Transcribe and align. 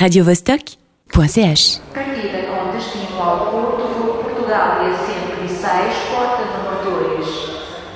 radiovostok.ch 0.00 1.80
Partida 1.92 2.38
com 2.48 2.72
destino 2.72 3.20
ao 3.20 3.50
Porto, 3.50 3.84
voo 3.98 4.14
Portugal 4.14 4.78
106, 4.80 5.60
porta 6.08 6.42
número 6.46 6.80
2. 7.20 7.28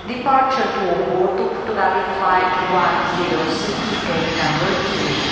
Departure 0.09 0.69
to 0.69 0.81
Porto, 1.17 1.43
Portugal 1.49 1.93
Flight 2.19 2.53
106, 2.69 3.73
gate 4.05 4.37
number 4.37 4.69
2. 4.69 5.25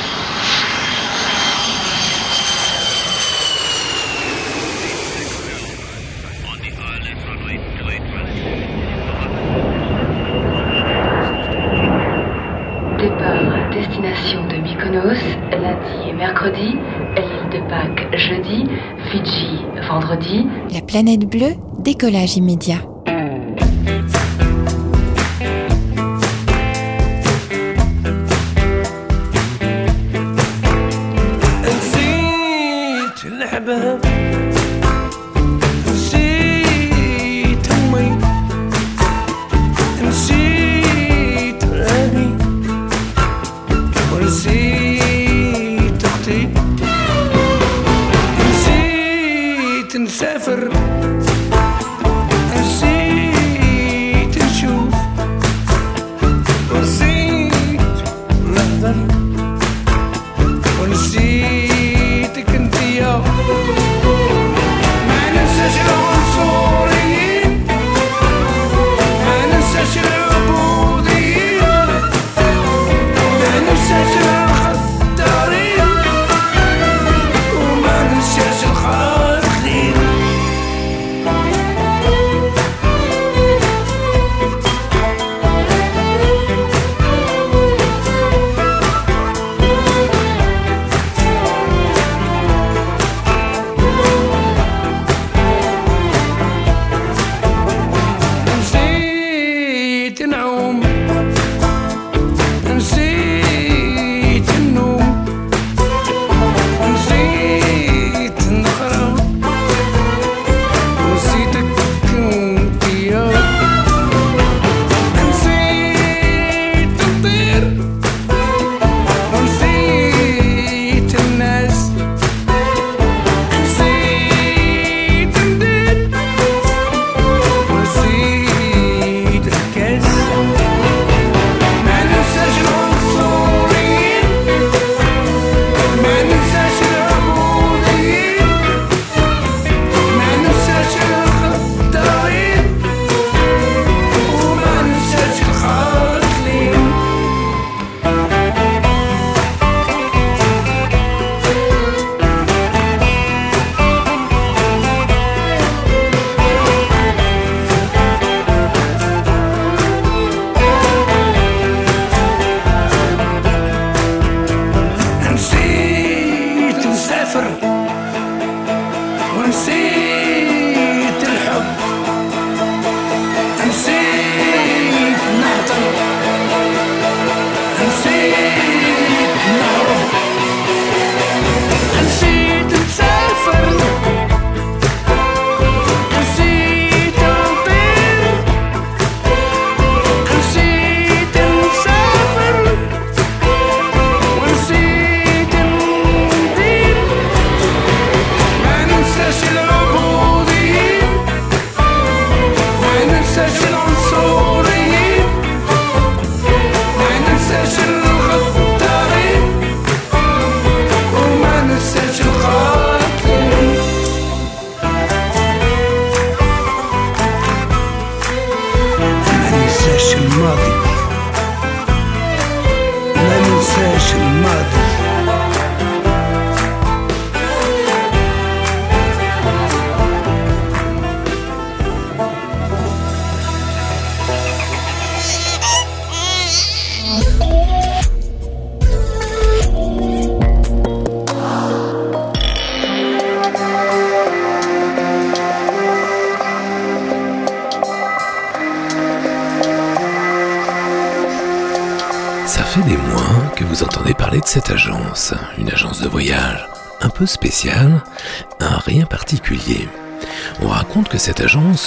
Départ 12.96 13.52
à 13.52 13.68
destination 13.68 14.40
de 14.48 14.51
Mykonos, 14.92 15.18
lundi 15.50 16.10
et 16.10 16.12
mercredi, 16.12 16.76
l'île 17.16 17.50
de 17.50 17.68
Pâques 17.68 18.16
jeudi, 18.16 18.66
Fidji 19.10 19.64
vendredi, 19.88 20.46
La 20.72 20.82
planète 20.82 21.26
bleue, 21.28 21.54
décollage 21.78 22.36
immédiat. 22.36 22.91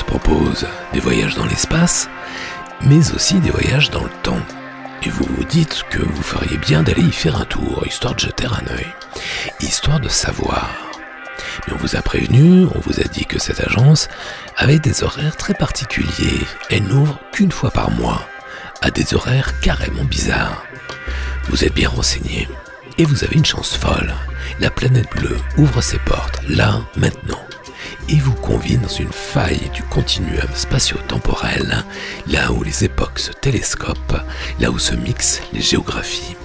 Propose 0.03 0.67
des 0.93 0.99
voyages 0.99 1.35
dans 1.35 1.45
l'espace, 1.45 2.09
mais 2.81 3.13
aussi 3.13 3.39
des 3.39 3.51
voyages 3.51 3.89
dans 3.89 4.03
le 4.03 4.09
temps. 4.23 4.41
Et 5.03 5.09
vous 5.09 5.25
vous 5.37 5.43
dites 5.43 5.83
que 5.89 5.99
vous 5.99 6.23
feriez 6.23 6.57
bien 6.57 6.83
d'aller 6.83 7.03
y 7.03 7.11
faire 7.11 7.39
un 7.39 7.45
tour, 7.45 7.83
histoire 7.85 8.15
de 8.15 8.19
jeter 8.19 8.45
un 8.45 8.73
œil, 8.75 8.87
histoire 9.61 9.99
de 9.99 10.09
savoir. 10.09 10.69
Mais 11.67 11.73
on 11.73 11.77
vous 11.77 11.95
a 11.95 12.01
prévenu, 12.01 12.65
on 12.75 12.79
vous 12.79 12.99
a 12.99 13.03
dit 13.03 13.25
que 13.25 13.39
cette 13.39 13.59
agence 13.59 14.07
avait 14.57 14.79
des 14.79 15.03
horaires 15.03 15.37
très 15.37 15.53
particuliers. 15.53 16.45
Elle 16.69 16.83
n'ouvre 16.83 17.19
qu'une 17.31 17.51
fois 17.51 17.71
par 17.71 17.91
mois, 17.91 18.27
à 18.81 18.91
des 18.91 19.13
horaires 19.13 19.59
carrément 19.59 20.03
bizarres. 20.03 20.63
Vous 21.49 21.63
êtes 21.63 21.73
bien 21.73 21.89
renseigné. 21.89 22.47
Et 22.97 23.03
vous 23.03 23.23
avez 23.23 23.35
une 23.35 23.45
chance 23.45 23.75
folle. 23.75 24.13
La 24.59 24.69
planète 24.69 25.09
bleue 25.15 25.37
ouvre 25.57 25.81
ses 25.81 25.99
portes, 25.99 26.39
là, 26.47 26.81
maintenant, 26.95 27.34
et 28.09 28.15
vous 28.15 28.33
convie 28.33 28.77
dans 28.77 28.87
une 28.87 29.11
faille 29.11 29.69
du 29.73 29.83
continuum 29.83 30.47
spatio-temporel, 30.53 31.83
là 32.27 32.51
où 32.51 32.63
les 32.63 32.83
époques 32.83 33.19
se 33.19 33.31
télescopent, 33.31 34.21
là 34.59 34.71
où 34.71 34.79
se 34.79 34.95
mixent 34.95 35.41
les 35.53 35.61
géographies. 35.61 36.35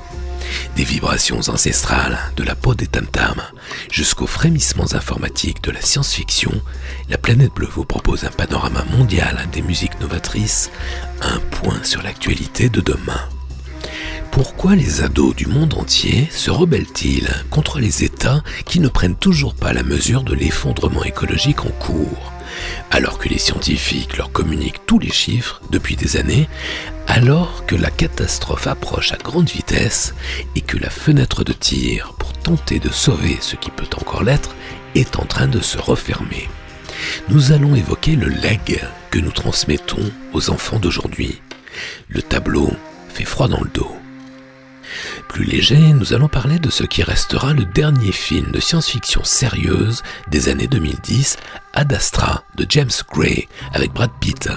Des 0.77 0.85
vibrations 0.85 1.41
ancestrales 1.49 2.19
de 2.37 2.43
la 2.43 2.55
peau 2.55 2.75
des 2.75 2.87
tam-tams 2.87 3.43
jusqu'aux 3.91 4.27
frémissements 4.27 4.95
informatiques 4.95 5.63
de 5.63 5.71
la 5.71 5.81
science-fiction, 5.81 6.53
la 7.09 7.19
planète 7.19 7.55
bleue 7.55 7.69
vous 7.71 7.85
propose 7.85 8.25
un 8.25 8.31
panorama 8.31 8.85
mondial 8.97 9.47
des 9.53 9.63
musiques 9.63 10.01
novatrices, 10.01 10.71
un 11.23 11.39
point 11.51 11.83
sur 11.83 12.03
l'actualité 12.03 12.69
de 12.69 12.81
demain. 12.81 13.21
Pourquoi 14.31 14.77
les 14.77 15.03
ados 15.03 15.35
du 15.35 15.47
monde 15.47 15.75
entier 15.75 16.29
se 16.31 16.51
rebellent-ils 16.51 17.29
contre 17.51 17.81
les 17.81 18.05
Qui 18.67 18.81
ne 18.81 18.89
prennent 18.89 19.17
toujours 19.17 19.55
pas 19.55 19.73
la 19.73 19.83
mesure 19.83 20.23
de 20.23 20.35
l'effondrement 20.35 21.05
écologique 21.05 21.65
en 21.65 21.71
cours 21.71 22.33
alors 22.91 23.19
que 23.19 23.29
les 23.29 23.39
scientifiques 23.39 24.17
leur 24.17 24.33
communiquent 24.33 24.85
tous 24.87 24.99
les 24.99 25.13
chiffres 25.13 25.61
depuis 25.71 25.97
des 25.97 26.17
années, 26.17 26.49
alors 27.07 27.65
que 27.67 27.77
la 27.77 27.91
catastrophe 27.91 28.67
approche 28.67 29.13
à 29.13 29.17
grande 29.17 29.49
vitesse 29.49 30.15
et 30.57 30.61
que 30.61 30.79
la 30.79 30.91
fenêtre 30.91 31.45
de 31.45 31.53
tir 31.53 32.15
pour 32.19 32.33
tenter 32.33 32.79
de 32.79 32.91
sauver 32.91 33.39
ce 33.41 33.57
qui 33.57 33.71
peut 33.71 33.89
encore 33.97 34.23
l'être 34.23 34.55
est 34.95 35.19
en 35.19 35.25
train 35.25 35.47
de 35.47 35.61
se 35.61 35.79
refermer. 35.79 36.49
Nous 37.29 37.53
allons 37.53 37.75
évoquer 37.75 38.17
le 38.17 38.29
leg 38.29 38.81
que 39.11 39.19
nous 39.19 39.33
transmettons 39.33 40.11
aux 40.33 40.51
enfants 40.51 40.79
d'aujourd'hui. 40.79 41.41
Le 42.09 42.23
tableau 42.23 42.71
fait 43.09 43.25
froid 43.25 43.49
dans 43.49 43.61
le 43.61 43.71
dos. 43.71 44.00
Plus 45.29 45.45
léger, 45.45 45.79
nous 45.79 46.13
allons 46.13 46.29
parler 46.29 46.59
de 46.59 46.71
ce 46.71 46.85
qui 46.85 47.03
restera 47.03 47.53
le 47.53 47.65
dernier 47.65 48.13
film 48.13 48.51
de 48.51 48.61
science-fiction 48.61 49.25
sérieuse 49.25 50.03
des 50.29 50.49
années 50.49 50.67
2010, 50.67 51.37
Ad 51.75 51.93
Astra 51.93 52.45
de 52.57 52.67
James 52.69 52.91
Gray 53.13 53.49
avec 53.73 53.93
Brad 53.93 54.11
Pitt. 54.21 54.49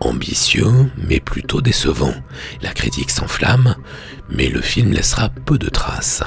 Ambitieux, 0.00 0.90
mais 0.96 1.20
plutôt 1.20 1.60
décevant. 1.60 2.14
La 2.62 2.72
critique 2.72 3.10
s'enflamme, 3.10 3.76
mais 4.28 4.48
le 4.48 4.60
film 4.60 4.92
laissera 4.92 5.28
peu 5.28 5.58
de 5.58 5.68
traces 5.68 6.22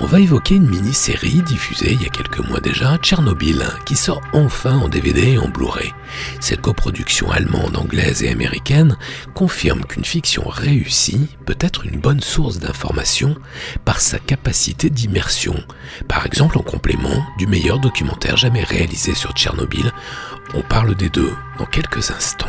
on 0.00 0.06
va 0.06 0.20
évoquer 0.20 0.56
une 0.56 0.68
mini-série 0.68 1.42
diffusée 1.42 1.92
il 1.92 2.02
y 2.02 2.06
a 2.06 2.10
quelques 2.10 2.40
mois 2.40 2.60
déjà, 2.60 2.96
Tchernobyl, 2.98 3.64
qui 3.86 3.94
sort 3.96 4.20
enfin 4.32 4.76
en 4.76 4.88
DVD 4.88 5.32
et 5.32 5.38
en 5.38 5.48
Blu-ray. 5.48 5.92
Cette 6.40 6.60
coproduction 6.60 7.30
allemande, 7.30 7.76
anglaise 7.76 8.22
et 8.22 8.28
américaine 8.28 8.96
confirme 9.34 9.84
qu'une 9.84 10.04
fiction 10.04 10.48
réussie 10.48 11.28
peut 11.46 11.56
être 11.60 11.86
une 11.86 12.00
bonne 12.00 12.20
source 12.20 12.58
d'information 12.58 13.36
par 13.84 14.00
sa 14.00 14.18
capacité 14.18 14.90
d'immersion. 14.90 15.54
Par 16.08 16.26
exemple 16.26 16.58
en 16.58 16.62
complément 16.62 17.24
du 17.38 17.46
meilleur 17.46 17.78
documentaire 17.78 18.36
jamais 18.36 18.64
réalisé 18.64 19.14
sur 19.14 19.32
Tchernobyl, 19.32 19.92
on 20.54 20.62
parle 20.62 20.94
des 20.94 21.08
deux 21.08 21.32
dans 21.58 21.66
quelques 21.66 22.10
instants. 22.10 22.46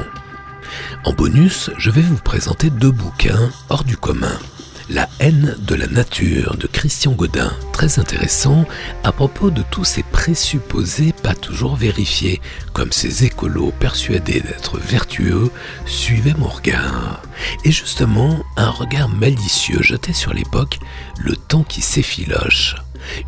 En 1.03 1.13
bonus, 1.13 1.69
je 1.77 1.91
vais 1.91 2.01
vous 2.01 2.17
présenter 2.17 2.69
deux 2.69 2.91
bouquins 2.91 3.51
hors 3.69 3.83
du 3.83 3.97
commun. 3.97 4.39
La 4.87 5.09
haine 5.19 5.55
de 5.61 5.73
la 5.73 5.87
nature 5.87 6.57
de 6.57 6.67
Christian 6.67 7.13
Godin, 7.13 7.51
très 7.73 7.97
intéressant 7.97 8.65
à 9.03 9.11
propos 9.11 9.49
de 9.49 9.63
tous 9.71 9.83
ces 9.83 10.03
présupposés 10.03 11.11
pas 11.23 11.33
toujours 11.33 11.75
vérifiés, 11.75 12.39
comme 12.71 12.91
ces 12.91 13.25
écolos 13.25 13.73
persuadés 13.79 14.41
d'être 14.41 14.77
vertueux 14.77 15.49
suivaient 15.87 16.35
mon 16.37 16.49
regard. 16.49 17.23
Et 17.63 17.71
justement, 17.71 18.43
un 18.57 18.69
regard 18.69 19.09
malicieux 19.09 19.81
jeté 19.81 20.13
sur 20.13 20.35
l'époque, 20.35 20.77
le 21.19 21.35
temps 21.35 21.63
qui 21.63 21.81
s'effiloche. 21.81 22.75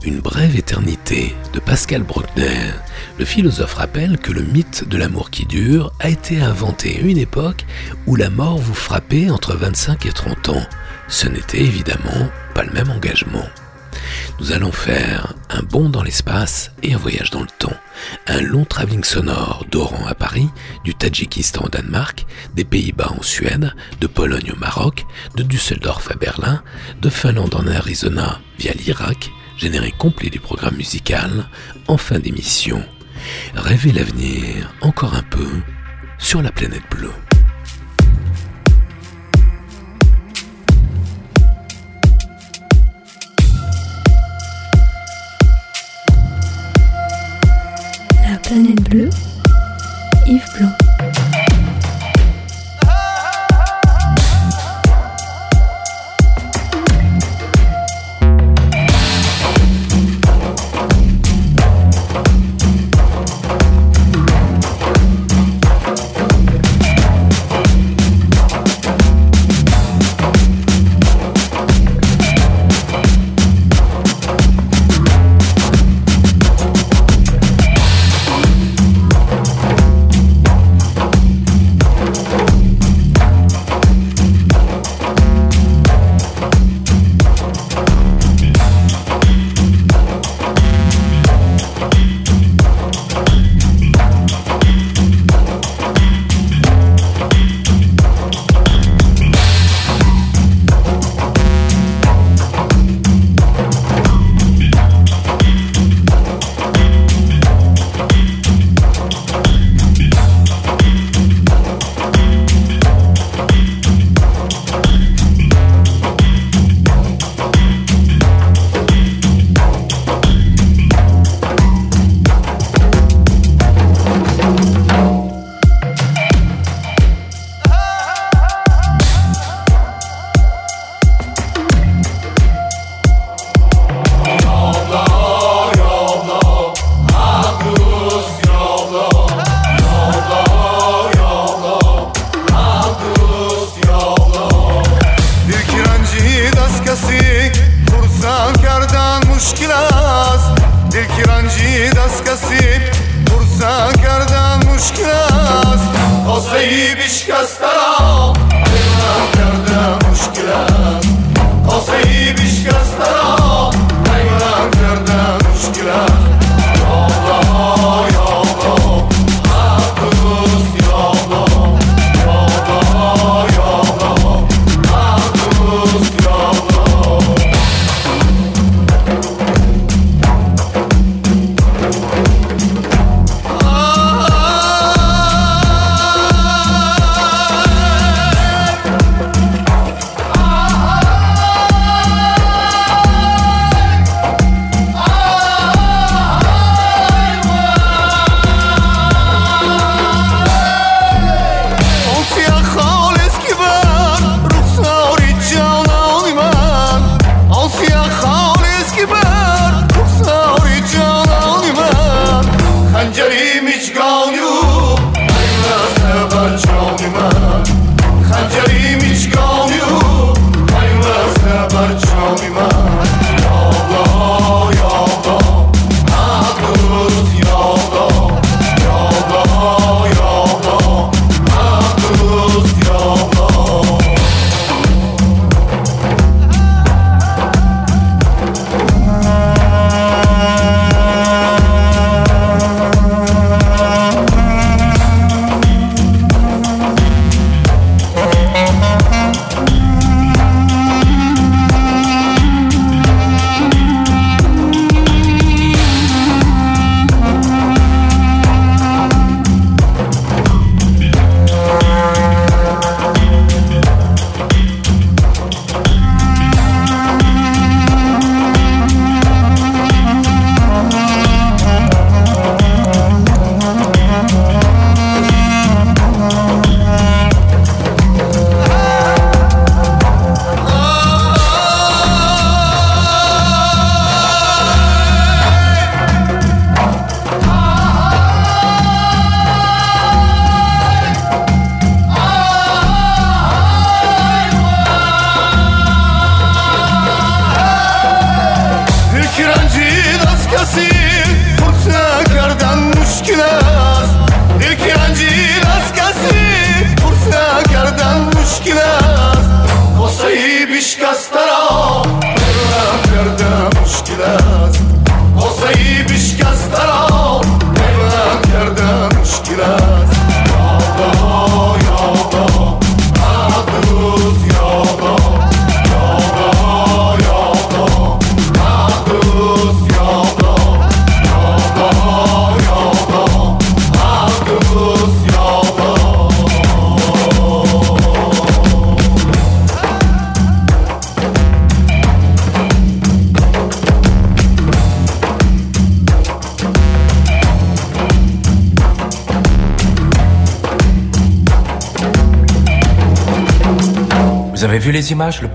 Une 0.03 0.19
brève 0.19 0.55
éternité 0.55 1.35
de 1.53 1.59
Pascal 1.59 2.03
Bruckner. 2.03 2.71
Le 3.19 3.25
philosophe 3.25 3.75
rappelle 3.75 4.17
que 4.17 4.31
le 4.31 4.41
mythe 4.41 4.87
de 4.87 4.97
l'amour 4.97 5.29
qui 5.29 5.45
dure 5.45 5.91
a 5.99 6.09
été 6.09 6.41
inventé 6.41 6.97
à 6.97 7.01
une 7.01 7.17
époque 7.17 7.65
où 8.05 8.15
la 8.15 8.29
mort 8.29 8.57
vous 8.57 8.73
frappait 8.73 9.29
entre 9.29 9.55
25 9.55 10.05
et 10.05 10.11
30 10.11 10.49
ans. 10.49 10.67
Ce 11.07 11.27
n'était 11.27 11.61
évidemment 11.61 12.29
pas 12.53 12.63
le 12.63 12.73
même 12.73 12.89
engagement. 12.89 13.45
Nous 14.39 14.51
allons 14.51 14.71
faire 14.71 15.33
un 15.49 15.63
bond 15.63 15.89
dans 15.89 16.03
l'espace 16.03 16.71
et 16.83 16.93
un 16.93 16.97
voyage 16.97 17.31
dans 17.31 17.41
le 17.41 17.47
temps. 17.57 17.73
Un 18.27 18.41
long 18.41 18.65
travelling 18.65 19.03
sonore 19.03 19.65
d'Oran 19.71 20.05
à 20.05 20.13
Paris, 20.13 20.49
du 20.83 20.93
Tadjikistan 20.93 21.65
au 21.65 21.69
Danemark, 21.69 22.25
des 22.53 22.63
Pays-Bas 22.63 23.13
en 23.17 23.23
Suède, 23.23 23.73
de 23.99 24.07
Pologne 24.07 24.51
au 24.53 24.59
Maroc, 24.59 25.05
de 25.35 25.43
Düsseldorf 25.43 26.11
à 26.11 26.15
Berlin, 26.15 26.61
de 27.01 27.09
Finlande 27.09 27.55
en 27.55 27.65
Arizona 27.67 28.39
via 28.59 28.73
l'Irak, 28.73 29.31
générique 29.57 29.97
complet 29.97 30.29
du 30.29 30.39
programme 30.39 30.75
musical, 30.77 31.49
en 31.87 31.97
fin 31.97 32.19
d'émission. 32.19 32.83
Rêver 33.55 33.91
l'avenir 33.91 34.73
encore 34.81 35.15
un 35.15 35.23
peu 35.23 35.47
sur 36.19 36.41
la 36.41 36.51
planète 36.51 36.83
bleue. 36.91 37.11
La 48.29 48.37
planète 48.39 48.89
bleue, 48.89 49.09
Yves 50.27 50.47
Blanc. 50.57 50.86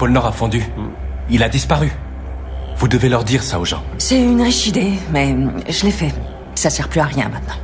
Pôle 0.02 0.11
Nord 0.11 0.26
a 0.26 0.32
fondu. 0.32 0.66
Il 1.30 1.44
a 1.44 1.49
disparu. 1.49 1.92
Vous 2.76 2.88
devez 2.88 3.09
leur 3.09 3.23
dire 3.23 3.44
ça 3.44 3.61
aux 3.61 3.64
gens. 3.64 3.85
C'est 3.99 4.21
une 4.21 4.42
riche 4.42 4.66
idée, 4.66 4.94
mais 5.12 5.32
je 5.68 5.85
l'ai 5.85 5.92
fait. 5.92 6.12
Ça 6.56 6.71
sert 6.71 6.88
plus 6.88 6.99
à 6.99 7.04
rien 7.04 7.28
maintenant. 7.28 7.54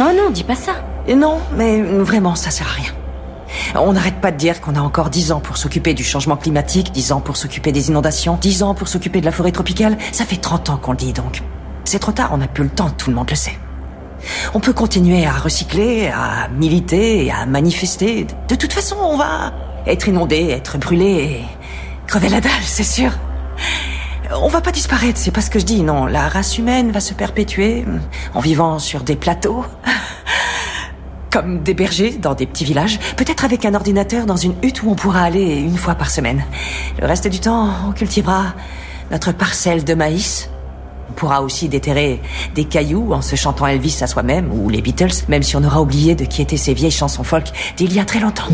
Oh 0.00 0.12
non, 0.18 0.30
dis 0.30 0.42
pas 0.42 0.56
ça. 0.56 0.72
Et 1.06 1.14
non, 1.14 1.38
mais 1.56 1.80
vraiment, 1.80 2.34
ça 2.34 2.50
sert 2.50 2.66
à 2.66 2.72
rien. 2.72 2.90
On 3.76 3.92
n'arrête 3.92 4.20
pas 4.20 4.32
de 4.32 4.36
dire 4.36 4.60
qu'on 4.60 4.74
a 4.74 4.80
encore 4.80 5.10
dix 5.10 5.30
ans 5.30 5.38
pour 5.38 5.56
s'occuper 5.56 5.94
du 5.94 6.02
changement 6.02 6.36
climatique, 6.36 6.90
dix 6.90 7.12
ans 7.12 7.20
pour 7.20 7.36
s'occuper 7.36 7.70
des 7.70 7.88
inondations, 7.88 8.36
dix 8.40 8.64
ans 8.64 8.74
pour 8.74 8.88
s'occuper 8.88 9.20
de 9.20 9.26
la 9.26 9.30
forêt 9.30 9.52
tropicale. 9.52 9.96
Ça 10.10 10.24
fait 10.24 10.38
30 10.38 10.70
ans 10.70 10.76
qu'on 10.76 10.90
le 10.90 10.96
dit, 10.96 11.12
donc. 11.12 11.40
C'est 11.84 12.00
trop 12.00 12.10
tard, 12.10 12.30
on 12.32 12.38
n'a 12.38 12.48
plus 12.48 12.64
le 12.64 12.70
temps, 12.70 12.90
tout 12.90 13.10
le 13.10 13.14
monde 13.14 13.30
le 13.30 13.36
sait. 13.36 13.56
On 14.54 14.58
peut 14.58 14.72
continuer 14.72 15.24
à 15.24 15.32
recycler, 15.34 16.08
à 16.08 16.48
militer, 16.48 17.30
à 17.30 17.46
manifester. 17.46 18.26
De 18.48 18.56
toute 18.56 18.72
façon, 18.72 18.96
on 19.00 19.16
va 19.16 19.52
être 19.86 20.08
inondé, 20.08 20.48
être 20.50 20.78
brûlé 20.78 21.06
et 21.06 21.44
crever 22.06 22.28
la 22.28 22.40
dalle, 22.40 22.52
c'est 22.62 22.82
sûr. 22.84 23.10
On 24.32 24.48
va 24.48 24.60
pas 24.60 24.72
disparaître, 24.72 25.18
c'est 25.18 25.30
pas 25.30 25.42
ce 25.42 25.50
que 25.50 25.58
je 25.58 25.64
dis, 25.64 25.82
non. 25.82 26.06
La 26.06 26.28
race 26.28 26.58
humaine 26.58 26.90
va 26.90 27.00
se 27.00 27.14
perpétuer 27.14 27.84
en 28.34 28.40
vivant 28.40 28.78
sur 28.78 29.02
des 29.02 29.16
plateaux, 29.16 29.64
comme 31.30 31.62
des 31.62 31.74
bergers 31.74 32.12
dans 32.12 32.34
des 32.34 32.46
petits 32.46 32.64
villages, 32.64 32.98
peut-être 33.16 33.44
avec 33.44 33.64
un 33.64 33.74
ordinateur 33.74 34.26
dans 34.26 34.36
une 34.36 34.54
hutte 34.62 34.82
où 34.82 34.90
on 34.90 34.94
pourra 34.94 35.22
aller 35.22 35.56
une 35.56 35.76
fois 35.76 35.94
par 35.94 36.10
semaine. 36.10 36.44
Le 37.00 37.06
reste 37.06 37.28
du 37.28 37.40
temps, 37.40 37.68
on 37.86 37.92
cultivera 37.92 38.54
notre 39.10 39.32
parcelle 39.32 39.84
de 39.84 39.94
maïs. 39.94 40.48
On 41.10 41.12
pourra 41.12 41.42
aussi 41.42 41.68
déterrer 41.68 42.20
des 42.54 42.64
cailloux 42.64 43.12
en 43.12 43.22
se 43.22 43.36
chantant 43.36 43.66
Elvis 43.66 43.98
à 44.00 44.06
soi-même 44.06 44.50
ou 44.52 44.68
les 44.68 44.80
Beatles, 44.80 45.24
même 45.28 45.42
si 45.42 45.56
on 45.56 45.64
aura 45.64 45.80
oublié 45.80 46.14
de 46.14 46.24
qui 46.24 46.42
étaient 46.42 46.56
ces 46.56 46.74
vieilles 46.74 46.90
chansons 46.90 47.24
folk 47.24 47.46
d'il 47.76 47.92
y 47.92 48.00
a 48.00 48.04
très 48.04 48.20
longtemps. 48.20 48.48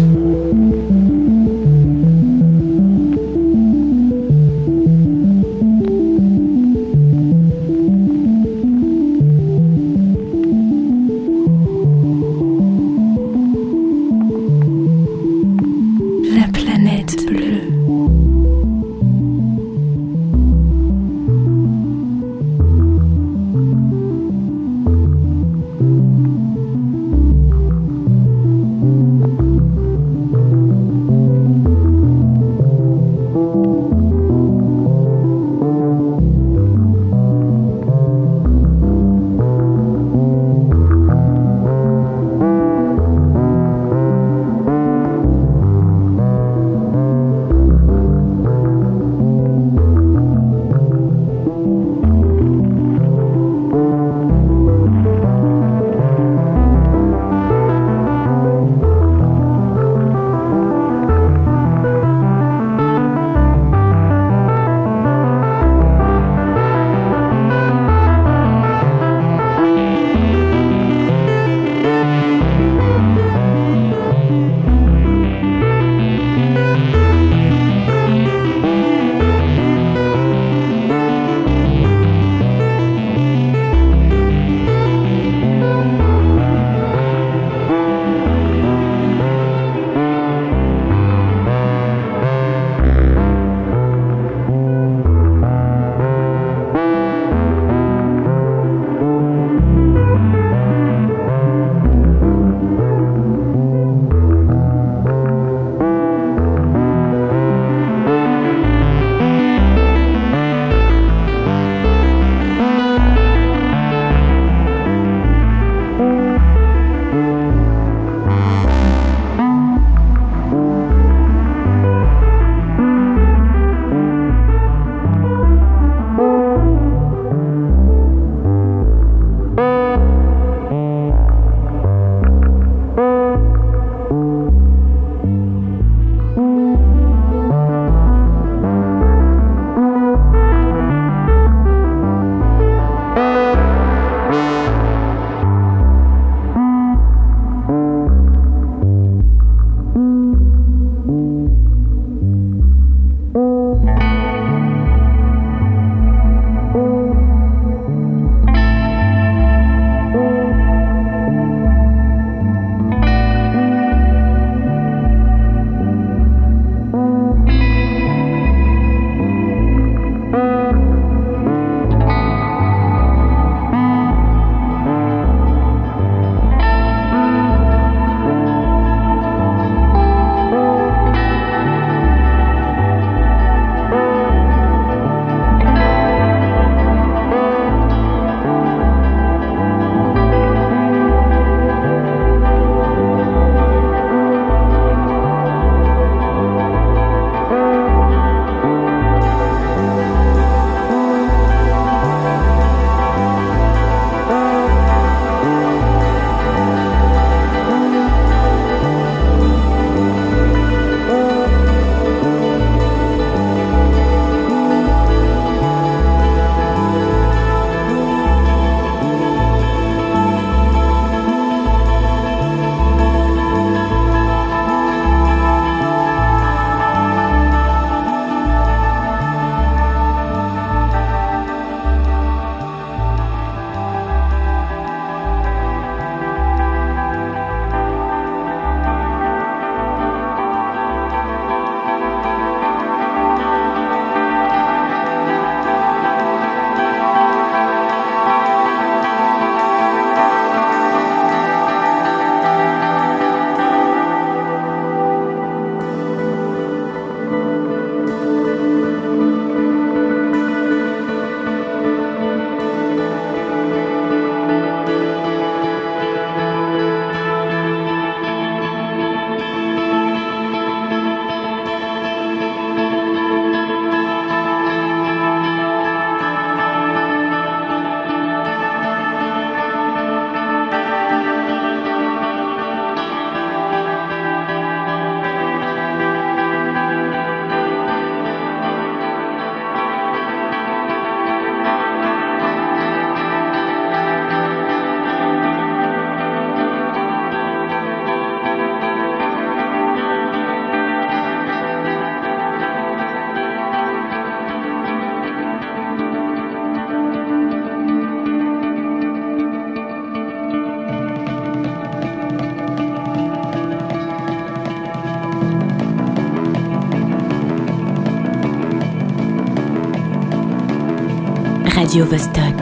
You 321.92 322.04
were 322.04 322.18
stuck. 322.18 322.59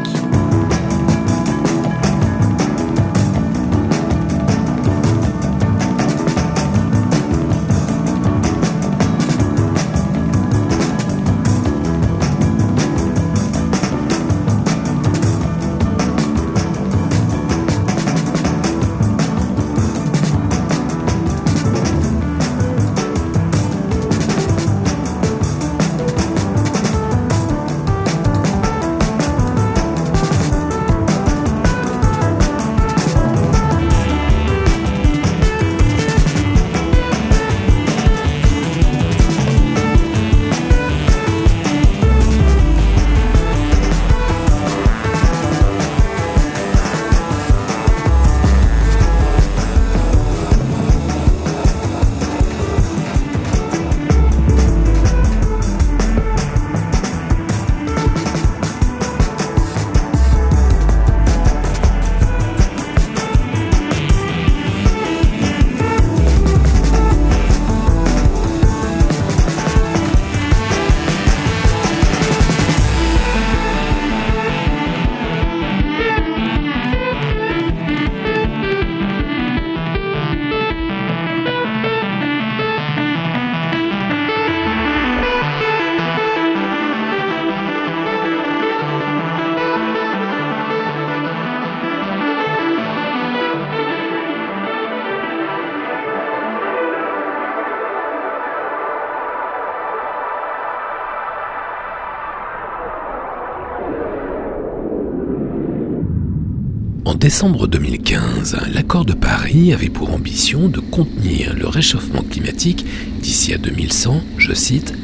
Décembre 107.29 107.67
2015, 107.67 108.57
l'accord 108.73 109.05
de 109.05 109.13
Paris 109.13 109.75
avait 109.75 109.91
pour 109.91 110.15
ambition 110.15 110.67
de 110.67 110.81
contenir 110.81 111.55
le 111.55 111.69
réchauffement 111.69 112.23
climatique 112.23 112.87
d'ici 113.21 113.53
à 113.53 113.59
2100, 113.59 114.23
je 114.39 114.55
cite, 114.55 114.95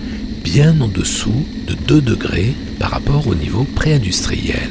bien 0.43 0.81
en 0.81 0.89
dessous 0.89 1.45
de 1.67 1.75
2 1.75 2.01
degrés 2.01 2.55
par 2.79 2.93
rapport 2.93 3.27
au 3.27 3.35
niveau 3.35 3.65
pré-industriel. 3.65 4.71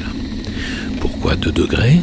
Pourquoi 1.00 1.36
2 1.36 1.52
degrés? 1.52 2.00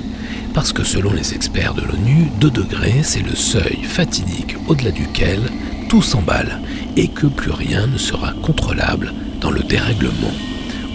Parce 0.54 0.72
que 0.72 0.84
selon 0.84 1.12
les 1.12 1.34
experts 1.34 1.74
de 1.74 1.82
l'ONU, 1.82 2.28
2 2.40 2.48
degrés, 2.48 3.00
c'est 3.02 3.26
le 3.26 3.34
seuil 3.34 3.80
fatidique 3.82 4.54
au-delà 4.68 4.92
duquel 4.92 5.40
tout 5.88 6.00
s'emballe 6.00 6.60
et 6.96 7.08
que 7.08 7.26
plus 7.26 7.50
rien 7.50 7.88
ne 7.88 7.98
sera 7.98 8.34
contrôlable 8.34 9.12
dans 9.40 9.50
le 9.50 9.64
dérèglement. 9.64 10.32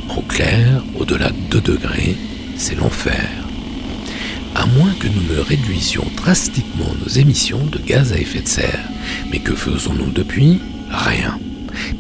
En 0.08 0.22
clair, 0.22 0.82
au-delà 0.98 1.32
de 1.32 1.60
2 1.60 1.74
degrés, 1.74 2.16
c'est 2.56 2.76
l'enfer 2.76 3.45
à 4.56 4.66
moins 4.68 4.94
que 5.00 5.08
nous 5.08 5.34
ne 5.36 5.40
réduisions 5.40 6.06
drastiquement 6.16 6.94
nos 7.04 7.10
émissions 7.10 7.66
de 7.66 7.78
gaz 7.78 8.14
à 8.14 8.18
effet 8.18 8.40
de 8.40 8.48
serre. 8.48 8.90
Mais 9.30 9.40
que 9.40 9.54
faisons-nous 9.54 10.12
depuis? 10.12 10.60
Rien. 10.90 11.38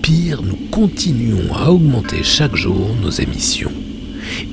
Pire, 0.02 0.42
nous 0.42 0.56
continuons 0.72 1.54
à 1.54 1.70
augmenter 1.70 2.24
chaque 2.24 2.56
jour 2.56 2.96
nos 3.02 3.10
émissions. 3.10 3.72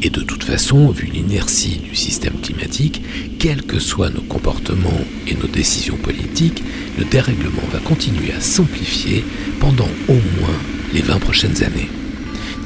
Et 0.02 0.10
de 0.10 0.20
toute 0.20 0.44
façon, 0.44 0.90
vu 0.90 1.06
l'inertie 1.06 1.78
du 1.78 1.94
système 1.94 2.34
climatique, 2.42 3.02
quels 3.38 3.62
que 3.62 3.78
soient 3.78 4.10
nos 4.10 4.20
comportements 4.22 5.00
et 5.26 5.34
nos 5.34 5.46
décisions 5.46 5.96
politiques, 5.96 6.62
le 6.98 7.04
dérèglement 7.04 7.62
va 7.72 7.78
continuer 7.78 8.32
à 8.32 8.40
s'amplifier 8.40 9.24
pendant 9.60 9.88
au 10.08 10.14
moins 10.14 10.58
les 10.92 11.02
20 11.02 11.18
prochaines 11.20 11.62
années. 11.62 11.88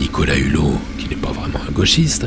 Nicolas 0.00 0.36
Hulot, 0.36 0.80
qui 0.98 1.08
n'est 1.08 1.16
pas 1.16 1.32
vraiment 1.32 1.60
un 1.68 1.72
gauchiste, 1.72 2.26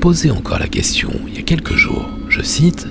posait 0.00 0.30
encore 0.30 0.60
la 0.60 0.68
question 0.68 1.10
il 1.28 1.34
y 1.34 1.38
a 1.38 1.42
quelques 1.42 1.76
jours 1.76 2.08
je 2.36 2.42
cite, 2.42 2.86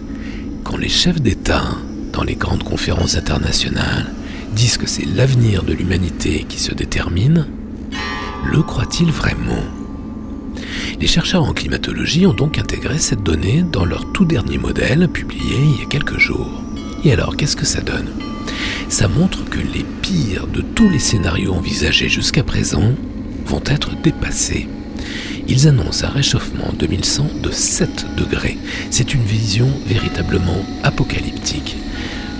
Quand 0.64 0.78
les 0.78 0.90
chefs 0.90 1.22
d'État, 1.22 1.78
dans 2.14 2.24
les 2.24 2.34
grandes 2.34 2.64
conférences 2.64 3.16
internationales, 3.16 4.12
disent 4.56 4.78
que 4.80 4.88
c'est 4.88 5.06
l'avenir 5.06 5.62
de 5.62 5.74
l'humanité 5.74 6.48
qui 6.50 6.60
se 6.60 6.74
détermine, 6.74 7.46
le 8.44 8.64
croient-ils 8.64 9.12
vraiment? 9.12 9.64
Les 11.00 11.06
chercheurs 11.06 11.44
en 11.44 11.54
climatologie 11.54 12.26
ont 12.26 12.34
donc 12.34 12.58
intégré 12.58 12.98
cette 12.98 13.22
donnée 13.22 13.64
dans 13.72 13.86
leur 13.86 14.12
tout 14.14 14.26
dernier 14.26 14.58
modèle 14.58 15.08
publié 15.10 15.58
il 15.62 15.80
y 15.80 15.84
a 15.84 15.90
quelques 15.90 16.18
jours. 16.18 16.64
Et 17.04 17.14
alors, 17.14 17.38
qu'est-ce 17.38 17.56
que 17.56 17.68
ça 17.68 17.82
donne? 17.82 18.10
Ça 18.90 19.08
montre 19.08 19.46
que 19.46 19.60
les 19.60 19.86
pires 20.02 20.48
de 20.48 20.62
tous 20.62 20.90
les 20.90 21.00
scénarios 21.00 21.54
envisagés 21.54 22.10
jusqu'à 22.10 22.44
présent 22.44 22.96
vont 23.46 23.62
être 23.68 23.92
dépassés 24.02 24.68
ils 25.48 25.68
annoncent 25.68 26.06
un 26.06 26.10
réchauffement 26.10 26.70
en 26.70 26.74
2100 26.74 27.28
de 27.42 27.52
7 27.52 28.06
degrés. 28.18 28.58
C'est 28.90 29.14
une 29.14 29.24
vision 29.24 29.70
véritablement 29.86 30.66
apocalyptique. 30.84 31.78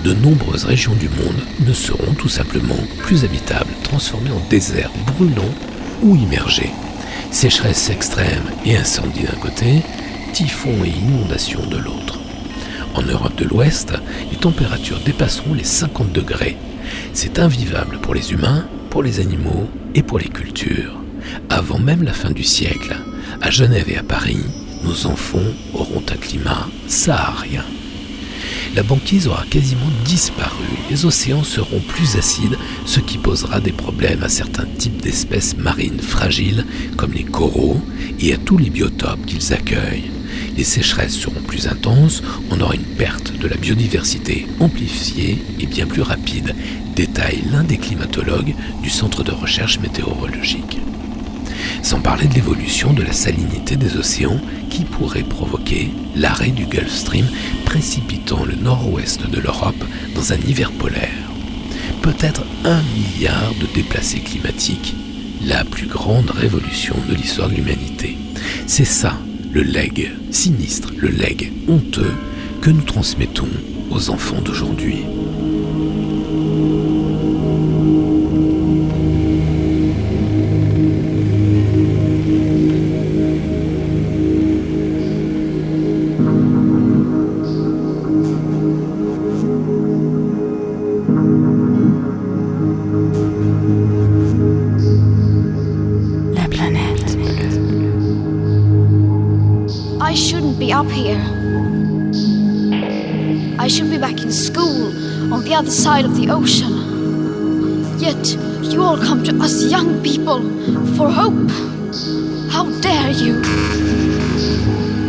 De 0.04 0.12
nombreuses 0.12 0.64
régions 0.64 0.94
du 0.94 1.08
monde 1.08 1.40
ne 1.66 1.72
seront 1.72 2.14
tout 2.14 2.28
simplement 2.28 2.78
plus 2.98 3.24
habitables, 3.24 3.72
transformées 3.82 4.30
en 4.30 4.48
déserts 4.48 4.92
brûlants 5.06 5.54
ou 6.02 6.16
immergés. 6.16 6.70
Sécheresse 7.30 7.90
extrême 7.90 8.44
et 8.64 8.76
incendie 8.76 9.24
d'un 9.24 9.38
côté, 9.40 9.82
typhons 10.32 10.84
et 10.84 10.88
inondations 10.88 11.66
de 11.66 11.76
l'autre. 11.76 12.20
En 12.94 13.02
Europe 13.02 13.36
de 13.36 13.44
l'Ouest, 13.44 13.92
les 14.30 14.38
températures 14.38 15.00
dépasseront 15.04 15.54
les 15.54 15.64
50 15.64 16.12
degrés. 16.12 16.56
C'est 17.12 17.38
invivable 17.38 17.98
pour 17.98 18.14
les 18.14 18.32
humains, 18.32 18.66
pour 18.90 19.02
les 19.02 19.20
animaux 19.20 19.68
et 19.94 20.02
pour 20.02 20.18
les 20.18 20.28
cultures 20.28 21.05
avant 21.50 21.78
même 21.78 22.02
la 22.02 22.12
fin 22.12 22.30
du 22.30 22.44
siècle, 22.44 22.96
à 23.40 23.50
Genève 23.50 23.88
et 23.88 23.98
à 23.98 24.02
Paris, 24.02 24.44
nos 24.84 25.06
enfants 25.06 25.38
auront 25.74 26.02
un 26.10 26.16
climat 26.16 26.68
saharien. 26.86 27.64
La 28.74 28.82
banquise 28.82 29.26
aura 29.26 29.44
quasiment 29.48 29.90
disparu, 30.04 30.66
les 30.90 31.06
océans 31.06 31.44
seront 31.44 31.80
plus 31.80 32.16
acides, 32.16 32.58
ce 32.84 33.00
qui 33.00 33.16
posera 33.16 33.60
des 33.60 33.72
problèmes 33.72 34.22
à 34.22 34.28
certains 34.28 34.66
types 34.78 35.00
d'espèces 35.00 35.56
marines 35.56 36.00
fragiles 36.00 36.64
comme 36.96 37.12
les 37.12 37.24
coraux 37.24 37.80
et 38.20 38.34
à 38.34 38.36
tous 38.36 38.58
les 38.58 38.70
biotopes 38.70 39.24
qu'ils 39.24 39.52
accueillent. 39.54 40.10
Les 40.56 40.64
sécheresses 40.64 41.16
seront 41.16 41.40
plus 41.40 41.68
intenses, 41.68 42.22
on 42.50 42.60
aura 42.60 42.74
une 42.74 42.96
perte 42.96 43.32
de 43.38 43.48
la 43.48 43.56
biodiversité 43.56 44.46
amplifiée 44.60 45.38
et 45.58 45.66
bien 45.66 45.86
plus 45.86 46.02
rapide, 46.02 46.54
détaille 46.94 47.44
l'un 47.50 47.64
des 47.64 47.78
climatologues 47.78 48.54
du 48.82 48.90
Centre 48.90 49.22
de 49.22 49.32
recherche 49.32 49.80
météorologique 49.80 50.78
sans 51.82 52.00
parler 52.00 52.26
de 52.26 52.34
l'évolution 52.34 52.92
de 52.92 53.02
la 53.02 53.12
salinité 53.12 53.76
des 53.76 53.96
océans 53.96 54.40
qui 54.70 54.84
pourrait 54.84 55.22
provoquer 55.22 55.90
l'arrêt 56.14 56.50
du 56.50 56.66
Gulf 56.66 56.92
Stream 56.92 57.26
précipitant 57.64 58.44
le 58.44 58.54
nord-ouest 58.54 59.28
de 59.28 59.40
l'Europe 59.40 59.84
dans 60.14 60.32
un 60.32 60.38
hiver 60.46 60.70
polaire. 60.72 61.10
Peut-être 62.02 62.42
un 62.64 62.82
milliard 62.94 63.52
de 63.60 63.66
déplacés 63.74 64.20
climatiques, 64.20 64.94
la 65.44 65.64
plus 65.64 65.86
grande 65.86 66.30
révolution 66.30 66.94
de 67.08 67.14
l'histoire 67.14 67.48
de 67.48 67.54
l'humanité. 67.54 68.16
C'est 68.66 68.84
ça, 68.84 69.18
le 69.52 69.62
legs 69.62 70.12
sinistre, 70.30 70.92
le 70.96 71.08
legs 71.08 71.52
honteux 71.68 72.14
que 72.60 72.70
nous 72.70 72.82
transmettons 72.82 73.48
aux 73.90 74.10
enfants 74.10 74.40
d'aujourd'hui. 74.40 75.04
Young 109.76 110.02
people 110.02 110.40
for 110.96 111.10
hope. 111.10 111.50
How 112.50 112.64
dare 112.80 113.10
you! 113.10 113.34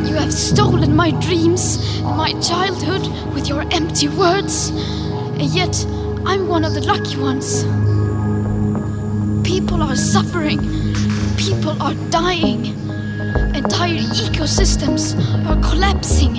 You 0.07 0.13
have 0.15 0.33
stolen 0.33 0.93
my 0.93 1.11
dreams 1.11 1.63
my 2.03 2.33
childhood 2.41 3.03
with 3.33 3.47
your 3.47 3.61
empty 3.71 4.09
words, 4.09 4.71
and 5.39 5.49
yet 5.59 5.73
I'm 6.25 6.49
one 6.49 6.65
of 6.65 6.73
the 6.73 6.81
lucky 6.81 7.15
ones. 7.17 7.63
People 9.47 9.81
are 9.81 9.95
suffering, 9.95 10.59
people 11.37 11.81
are 11.81 11.95
dying, 12.09 12.65
entire 13.55 14.03
ecosystems 14.25 15.15
are 15.47 15.59
collapsing. 15.69 16.35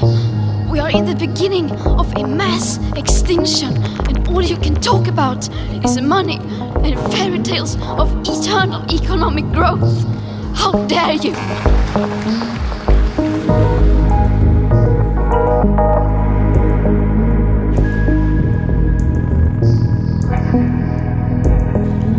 We 0.79 0.83
are 0.83 0.91
in 0.91 1.07
the 1.07 1.17
beginning 1.17 1.73
of 1.73 2.14
a 2.14 2.25
mass 2.25 2.79
extinction, 2.97 3.77
and 4.07 4.29
all 4.29 4.41
you 4.41 4.57
can 4.57 4.77
talk 4.77 5.09
about 5.09 5.49
is 5.85 6.01
money 6.01 6.38
and 6.85 6.97
fairy 7.12 7.41
tales 7.41 7.75
of 7.83 8.09
eternal 8.21 8.85
economic 8.88 9.47
growth. 9.47 10.05
How 10.55 10.71
dare 10.87 11.14
you! 11.14 11.35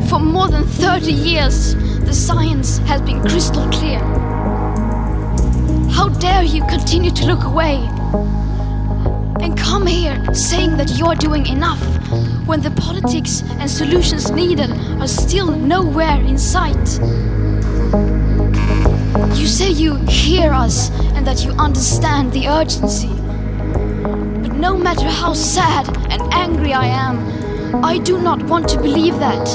For 0.10 0.20
more 0.20 0.50
than 0.50 0.66
30 0.66 1.14
years, 1.14 1.76
the 2.02 2.14
science 2.14 2.80
has 2.80 3.02
been 3.04 3.22
crystal 3.22 3.70
clear. 3.70 4.00
How 5.90 6.10
dare 6.20 6.44
you 6.44 6.62
continue 6.68 7.12
to 7.12 7.26
look 7.26 7.46
away 7.46 7.88
and 9.42 9.58
come 9.58 9.88
here 9.88 10.22
saying 10.34 10.78
that 10.78 10.98
you're 10.98 11.16
doing 11.16 11.46
enough 11.48 11.82
when 12.46 12.62
the 12.62 12.72
politics 12.72 13.44
and 13.60 13.70
solutions 13.70 14.32
needed 14.32 14.72
are 15.00 15.08
still 15.08 15.52
nowhere 15.52 16.20
in 16.22 16.38
sight? 16.38 17.00
You 19.38 19.48
say 19.48 19.70
you 19.70 19.96
hear 20.08 20.52
us 20.52 20.90
and 21.16 21.26
that 21.26 21.46
you 21.46 21.52
understand 21.54 22.34
the 22.34 22.48
urgency. 22.48 23.14
But 24.42 24.56
no 24.56 24.78
matter 24.78 25.08
how 25.08 25.34
sad 25.34 25.88
and 26.12 26.22
angry 26.34 26.74
I 26.74 26.86
am, 26.86 27.84
I 27.84 27.98
do 28.00 28.20
not 28.20 28.44
want 28.44 28.68
to 28.70 28.78
believe 28.82 29.20
that. 29.20 29.46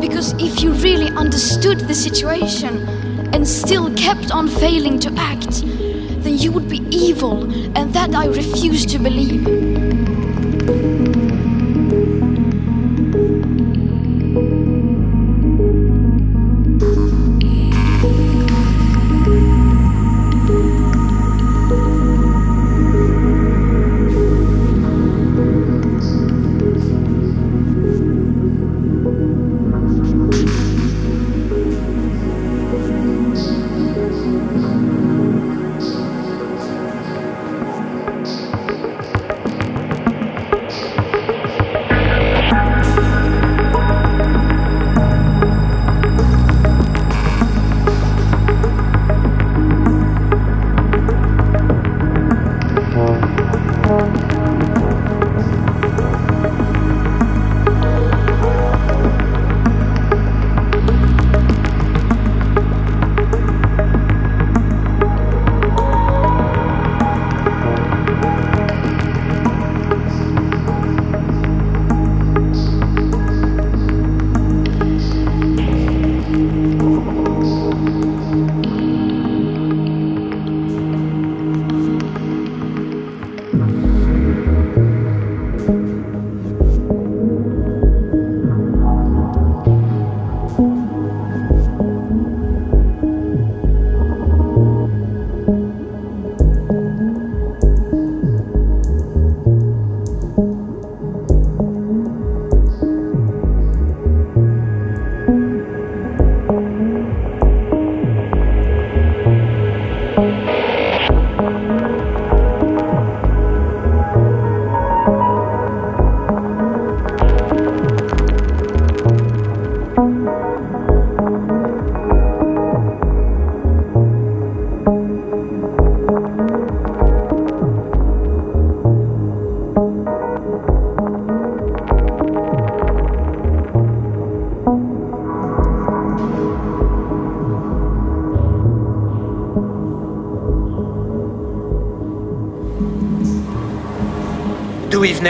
Because 0.00 0.32
if 0.34 0.62
you 0.62 0.72
really 0.74 1.10
understood 1.16 1.80
the 1.80 1.94
situation 1.94 2.86
and 3.34 3.46
still 3.46 3.92
kept 3.94 4.30
on 4.30 4.48
failing 4.48 4.98
to 5.00 5.12
act, 5.16 5.64
then 6.28 6.36
you 6.36 6.52
would 6.52 6.68
be 6.68 6.80
evil, 6.90 7.44
and 7.74 7.94
that 7.94 8.14
I 8.14 8.26
refuse 8.26 8.84
to 8.86 8.98
believe. 8.98 9.67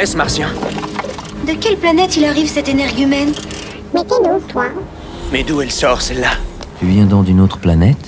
Ce 0.05 0.17
martien 0.17 0.49
De 1.45 1.55
quelle 1.55 1.77
planète 1.77 2.17
il 2.17 2.25
arrive 2.25 2.47
cette 2.49 2.69
énergumène 2.69 3.33
Mais 3.93 4.03
t'es 4.05 4.15
d'où, 4.23 4.39
toi 4.47 4.67
Mais 5.33 5.43
d'où 5.43 5.61
elle 5.61 5.73
sort 5.73 6.01
celle-là 6.01 6.31
Tu 6.79 6.87
viens 6.87 7.05
donc 7.05 7.25
d'une 7.25 7.41
autre 7.41 7.59
planète 7.59 7.99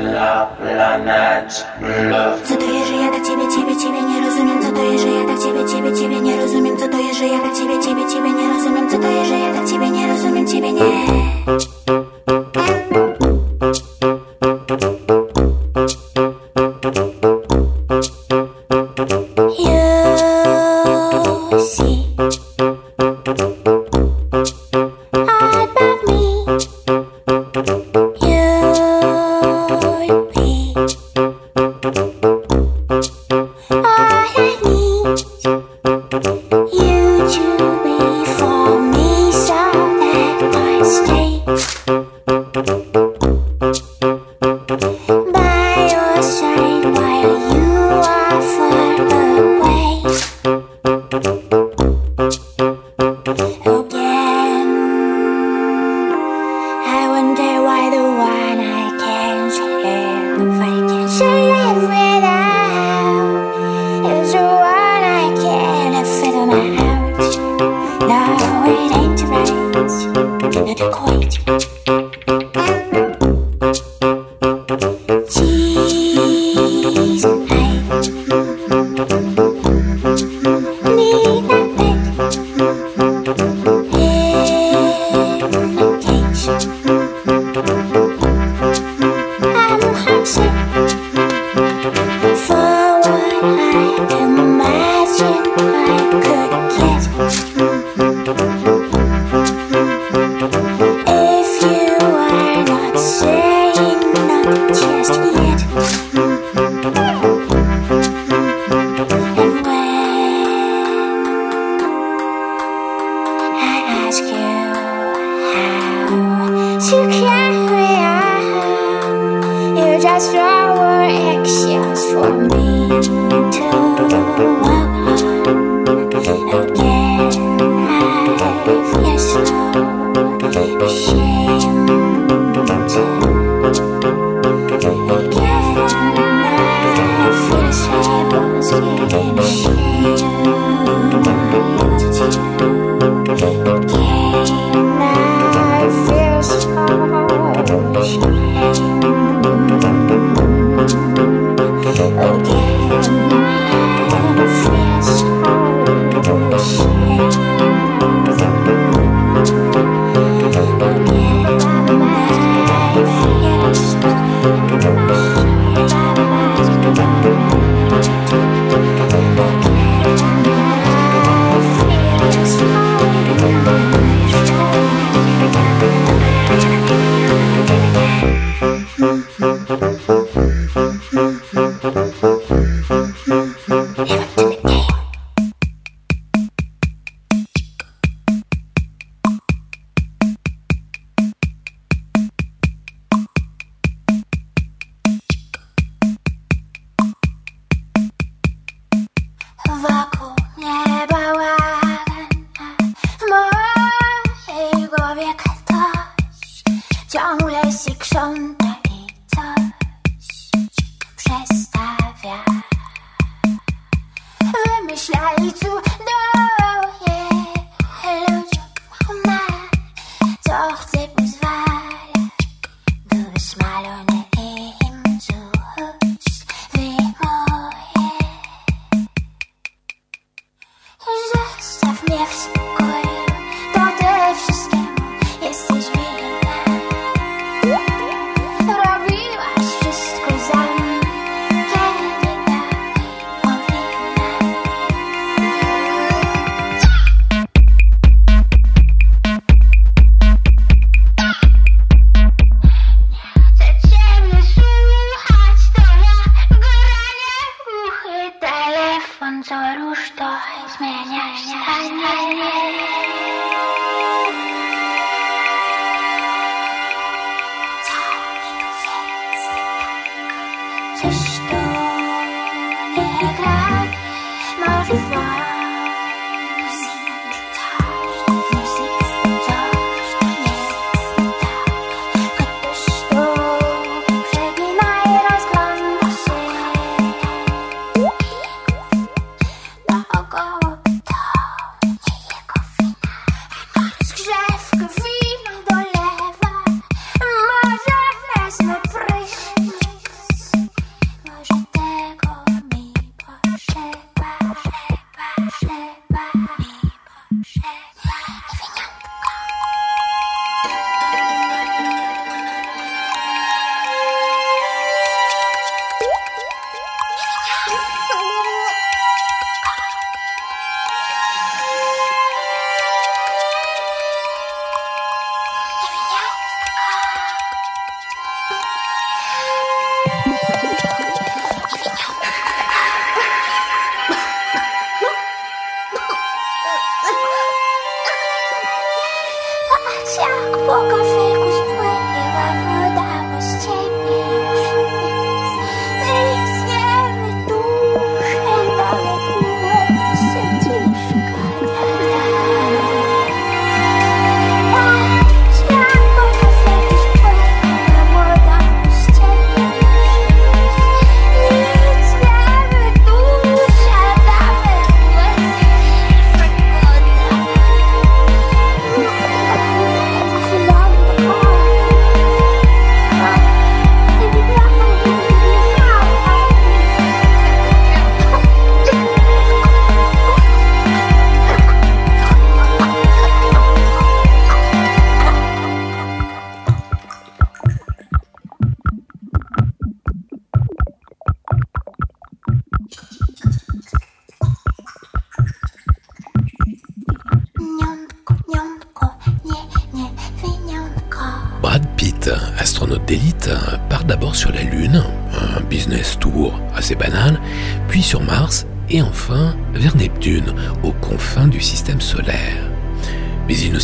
La 0.00 0.48
planète 0.60 1.66
bleue. 1.80 2.14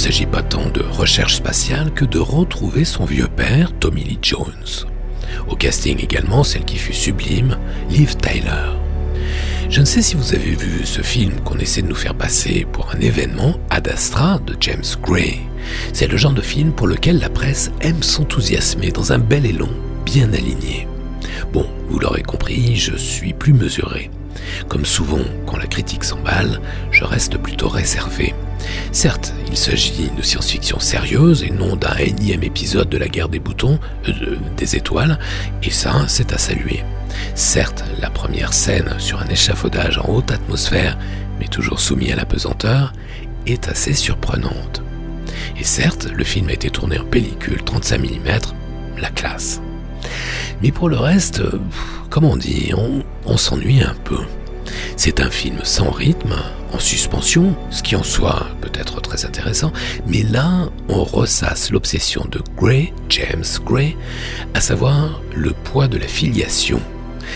S'agit 0.06 0.26
pas 0.26 0.44
tant 0.44 0.68
de 0.68 0.84
recherche 0.84 1.34
spatiale 1.34 1.92
que 1.92 2.04
de 2.04 2.20
retrouver 2.20 2.84
son 2.84 3.04
vieux 3.04 3.26
père, 3.26 3.72
Tommy 3.80 4.04
Lee 4.04 4.20
Jones. 4.22 4.86
Au 5.48 5.56
casting 5.56 5.98
également, 5.98 6.44
celle 6.44 6.64
qui 6.64 6.76
fut 6.76 6.92
sublime, 6.92 7.58
Liv 7.90 8.14
Tyler. 8.14 8.70
Je 9.68 9.80
ne 9.80 9.84
sais 9.84 10.02
si 10.02 10.14
vous 10.14 10.32
avez 10.32 10.54
vu 10.54 10.82
ce 10.86 11.02
film 11.02 11.32
qu'on 11.40 11.58
essaie 11.58 11.82
de 11.82 11.88
nous 11.88 11.96
faire 11.96 12.14
passer 12.14 12.68
pour 12.72 12.88
un 12.94 13.00
événement 13.00 13.56
Ad 13.68 13.88
Astra 13.88 14.38
de 14.46 14.54
James 14.60 14.84
Gray. 15.02 15.40
C'est 15.92 16.06
le 16.06 16.16
genre 16.16 16.34
de 16.34 16.40
film 16.40 16.70
pour 16.70 16.86
lequel 16.86 17.18
la 17.18 17.28
presse 17.28 17.72
aime 17.80 18.04
s'enthousiasmer 18.04 18.92
dans 18.92 19.12
un 19.12 19.18
bel 19.18 19.44
élan, 19.44 19.70
bien 20.04 20.32
aligné. 20.32 20.86
Bon, 21.52 21.66
vous 21.90 21.98
l'aurez 21.98 22.22
compris, 22.22 22.76
je 22.76 22.94
suis 22.94 23.32
plus 23.32 23.54
mesuré. 23.54 24.12
Comme 24.68 24.84
souvent, 24.84 25.24
quand 25.46 25.56
la 25.56 25.66
critique 25.66 26.04
s'emballe, 26.04 26.60
je 26.92 27.02
reste 27.02 27.38
plutôt 27.38 27.68
réservé. 27.68 28.34
Certes, 28.96 29.34
il 29.46 29.58
s'agit 29.58 30.10
de 30.16 30.22
science-fiction 30.22 30.80
sérieuse 30.80 31.42
et 31.42 31.50
non 31.50 31.76
d'un 31.76 31.94
énième 31.98 32.42
épisode 32.42 32.88
de 32.88 32.96
la 32.96 33.08
guerre 33.08 33.28
des 33.28 33.40
boutons, 33.40 33.78
euh, 34.08 34.38
des 34.56 34.74
étoiles, 34.74 35.18
et 35.62 35.70
ça, 35.70 36.06
c'est 36.08 36.32
à 36.32 36.38
saluer. 36.38 36.82
Certes, 37.34 37.84
la 38.00 38.08
première 38.08 38.54
scène 38.54 38.94
sur 38.96 39.20
un 39.20 39.26
échafaudage 39.26 39.98
en 39.98 40.08
haute 40.08 40.30
atmosphère, 40.30 40.96
mais 41.38 41.46
toujours 41.46 41.78
soumis 41.78 42.10
à 42.10 42.16
la 42.16 42.24
pesanteur, 42.24 42.94
est 43.46 43.68
assez 43.68 43.92
surprenante. 43.92 44.80
Et 45.60 45.64
certes, 45.64 46.08
le 46.10 46.24
film 46.24 46.48
a 46.48 46.54
été 46.54 46.70
tourné 46.70 46.98
en 46.98 47.04
pellicule 47.04 47.62
35 47.62 48.00
mm, 48.00 48.98
la 48.98 49.10
classe. 49.10 49.60
Mais 50.62 50.72
pour 50.72 50.88
le 50.88 50.96
reste, 50.96 51.40
euh, 51.40 51.60
comment 52.08 52.30
on 52.30 52.36
dit, 52.38 52.72
on, 52.74 53.04
on 53.26 53.36
s'ennuie 53.36 53.82
un 53.82 53.94
peu. 54.04 54.20
C'est 54.96 55.20
un 55.20 55.30
film 55.30 55.58
sans 55.62 55.90
rythme, 55.90 56.34
en 56.72 56.78
suspension, 56.78 57.54
ce 57.70 57.82
qui 57.82 57.96
en 57.96 58.02
soi 58.02 58.46
peut 58.60 58.72
être 58.74 59.00
très 59.00 59.24
intéressant, 59.24 59.72
mais 60.06 60.22
là, 60.22 60.68
on 60.88 61.04
ressasse 61.04 61.70
l'obsession 61.70 62.26
de 62.30 62.40
Gray, 62.56 62.92
James 63.08 63.44
Gray, 63.64 63.96
à 64.54 64.60
savoir 64.60 65.20
le 65.34 65.52
poids 65.52 65.88
de 65.88 65.98
la 65.98 66.08
filiation. 66.08 66.80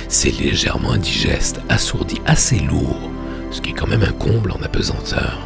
C'est 0.09 0.39
légèrement 0.39 0.93
indigeste, 0.93 1.61
assourdi, 1.68 2.20
assez 2.26 2.59
lourd, 2.59 3.11
ce 3.51 3.61
qui 3.61 3.70
est 3.70 3.74
quand 3.74 3.89
même 3.89 4.03
un 4.03 4.12
comble 4.12 4.53
en 4.53 4.62
apesanteur. 4.62 5.39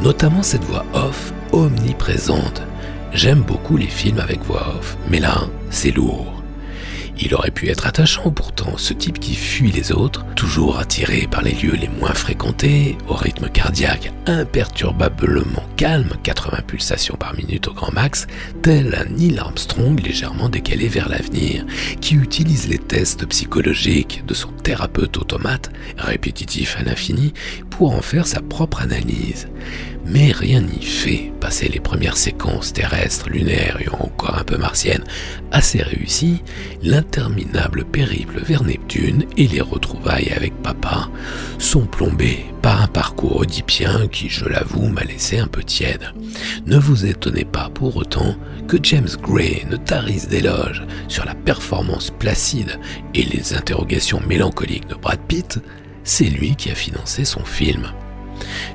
Notamment 0.00 0.42
cette 0.42 0.64
voix 0.64 0.84
off 0.94 1.32
omniprésente. 1.52 2.62
J'aime 3.12 3.40
beaucoup 3.40 3.76
les 3.76 3.86
films 3.86 4.20
avec 4.20 4.42
voix 4.42 4.74
off, 4.78 4.96
mais 5.10 5.18
là, 5.18 5.46
c'est 5.70 5.90
lourd. 5.90 6.37
Il 7.20 7.34
aurait 7.34 7.50
pu 7.50 7.68
être 7.68 7.86
attachant 7.86 8.30
pourtant, 8.30 8.76
ce 8.76 8.92
type 8.92 9.18
qui 9.18 9.34
fuit 9.34 9.72
les 9.72 9.90
autres, 9.90 10.24
toujours 10.36 10.78
attiré 10.78 11.26
par 11.28 11.42
les 11.42 11.52
lieux 11.52 11.74
les 11.74 11.88
moins 11.88 12.14
fréquentés, 12.14 12.96
au 13.08 13.14
rythme 13.14 13.48
cardiaque 13.48 14.12
imperturbablement 14.26 15.64
calme, 15.76 16.12
80 16.22 16.58
pulsations 16.66 17.16
par 17.16 17.34
minute 17.34 17.66
au 17.68 17.74
grand 17.74 17.92
max, 17.92 18.26
tel 18.62 18.94
un 18.94 19.12
Neil 19.16 19.38
Armstrong 19.38 20.00
légèrement 20.00 20.48
décalé 20.48 20.86
vers 20.86 21.08
l'avenir, 21.08 21.64
qui 22.00 22.14
utilise 22.14 22.68
les 22.68 22.78
tests 22.78 23.26
psychologiques 23.26 24.24
de 24.26 24.34
son 24.34 24.50
thérapeute 24.50 25.16
automate, 25.16 25.70
répétitif 25.96 26.76
à 26.78 26.84
l'infini, 26.84 27.32
pour 27.70 27.94
en 27.94 28.02
faire 28.02 28.26
sa 28.26 28.40
propre 28.40 28.82
analyse. 28.82 29.48
Mais 30.04 30.32
rien 30.32 30.60
n'y 30.60 30.82
fait. 30.82 31.32
Passer 31.40 31.68
les 31.68 31.80
premières 31.80 32.16
séquences 32.16 32.72
terrestres, 32.72 33.28
lunaires 33.28 33.78
et 33.80 33.88
encore 33.88 34.38
un 34.38 34.44
peu 34.44 34.56
martiennes 34.56 35.04
assez 35.52 35.82
réussies, 35.82 36.42
l'interminable 36.82 37.84
périple 37.84 38.40
vers 38.40 38.64
Neptune 38.64 39.24
et 39.36 39.46
les 39.46 39.60
retrouvailles 39.60 40.32
avec 40.34 40.54
papa 40.62 41.08
sont 41.58 41.86
plombés 41.86 42.46
par 42.62 42.82
un 42.82 42.86
parcours 42.86 43.40
oedipien 43.40 44.08
qui, 44.08 44.28
je 44.28 44.46
l'avoue, 44.46 44.88
m'a 44.88 45.04
laissé 45.04 45.38
un 45.38 45.46
peu 45.46 45.62
tiède. 45.62 46.12
Ne 46.66 46.78
vous 46.78 47.06
étonnez 47.06 47.44
pas 47.44 47.70
pour 47.72 47.96
autant 47.96 48.36
que 48.66 48.76
James 48.82 49.08
Gray 49.22 49.64
ne 49.70 49.76
tarisse 49.76 50.28
d'éloges 50.28 50.84
sur 51.08 51.24
la 51.24 51.34
performance 51.34 52.10
placide 52.10 52.78
et 53.14 53.22
les 53.22 53.54
interrogations 53.54 54.20
mélancoliques 54.26 54.88
de 54.88 54.94
Brad 54.94 55.20
Pitt, 55.28 55.60
c'est 56.04 56.24
lui 56.24 56.56
qui 56.56 56.70
a 56.70 56.74
financé 56.74 57.24
son 57.24 57.44
film. 57.44 57.92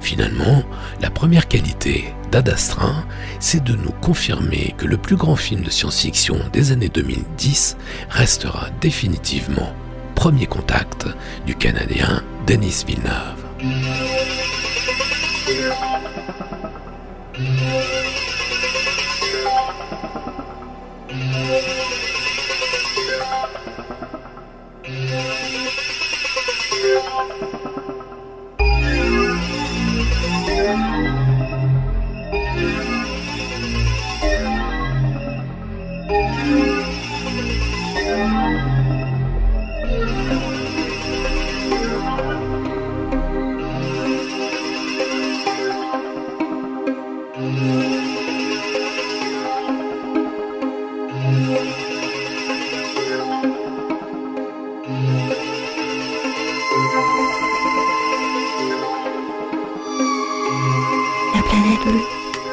Finalement, 0.02 0.64
la 1.02 1.10
première 1.10 1.48
qualité 1.48 2.14
d'Ad 2.32 2.50
Astra, 2.50 3.06
c'est 3.40 3.64
de 3.64 3.74
nous 3.74 3.92
confirmer 4.02 4.74
que 4.78 4.86
le 4.86 4.98
plus 4.98 5.16
grand 5.16 5.36
film 5.36 5.62
de 5.62 5.70
science-fiction 5.70 6.40
des 6.52 6.72
années 6.72 6.90
2010 6.90 7.78
restera 8.10 8.68
définitivement 8.82 9.74
Premier 10.16 10.46
Contact 10.46 11.08
du 11.46 11.56
Canadien 11.56 12.24
Denis 12.48 12.84
Villeneuve. 12.88 13.44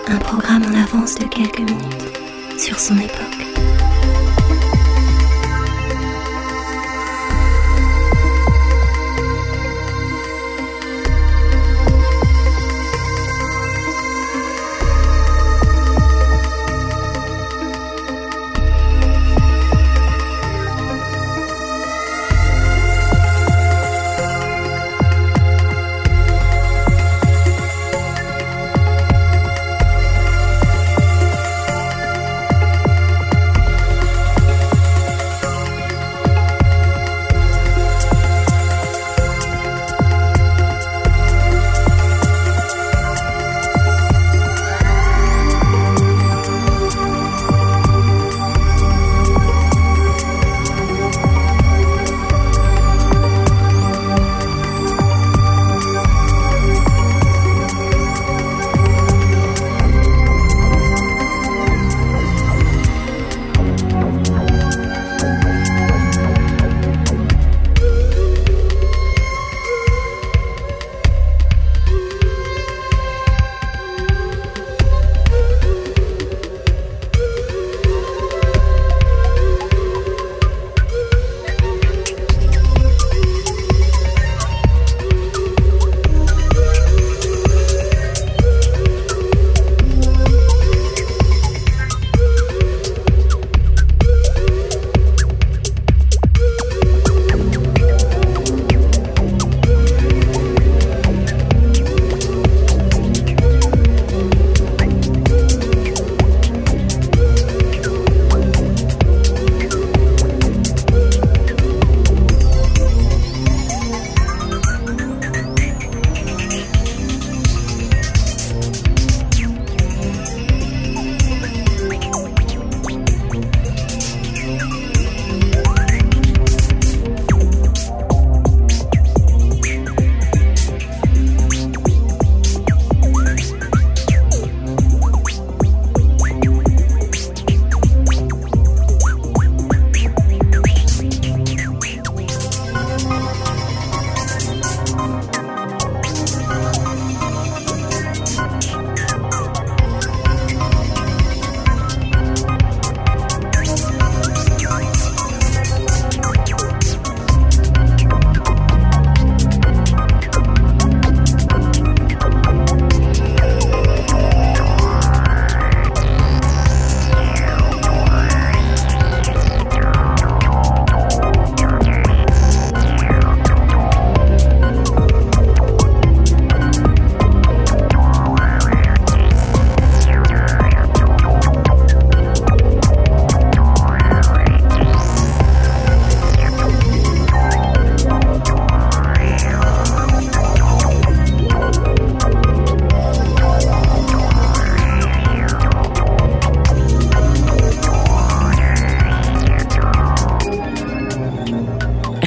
Un 0.08 0.18
programme 0.18 0.62
en 0.64 0.74
avance 0.74 1.14
de 1.14 1.24
quelques 1.24 1.61
minutes 1.61 2.58
sur 2.58 2.78
son 2.78 2.98
époque. 2.98 3.39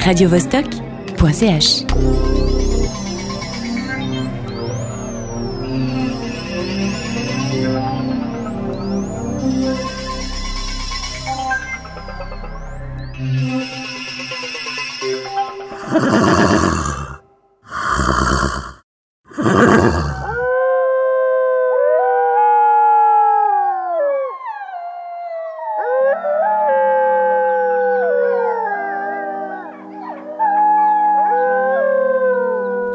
radiovostok.ch. 0.04 1.83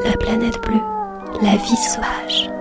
La 0.04 0.16
planète 0.18 0.62
bleue, 0.62 0.82
la 1.41 1.58
vie 1.58 1.76
sauvage. 1.76 2.59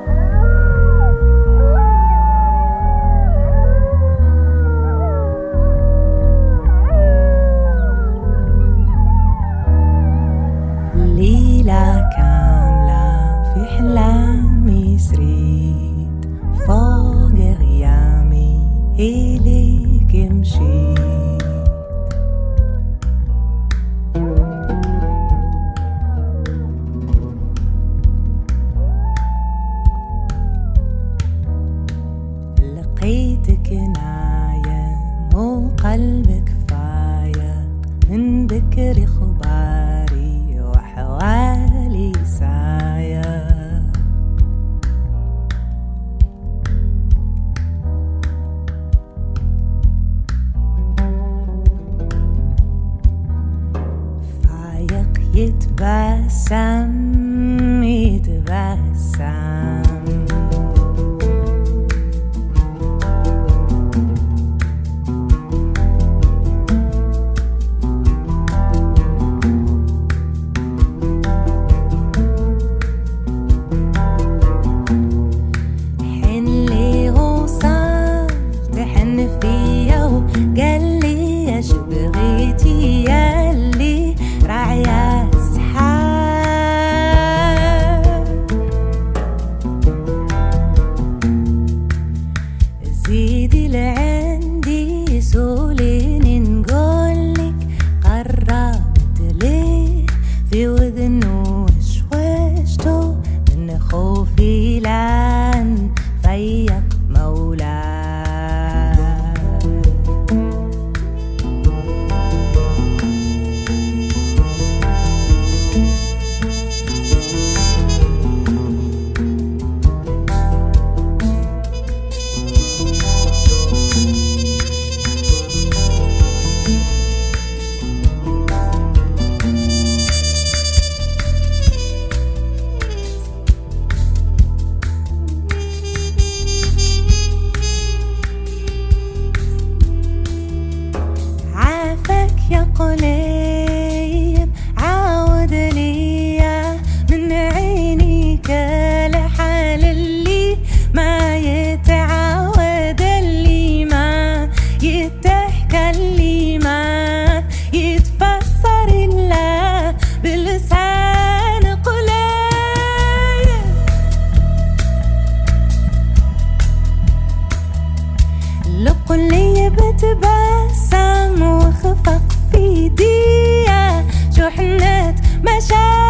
my 175.42 175.60
shadow. 175.60 176.07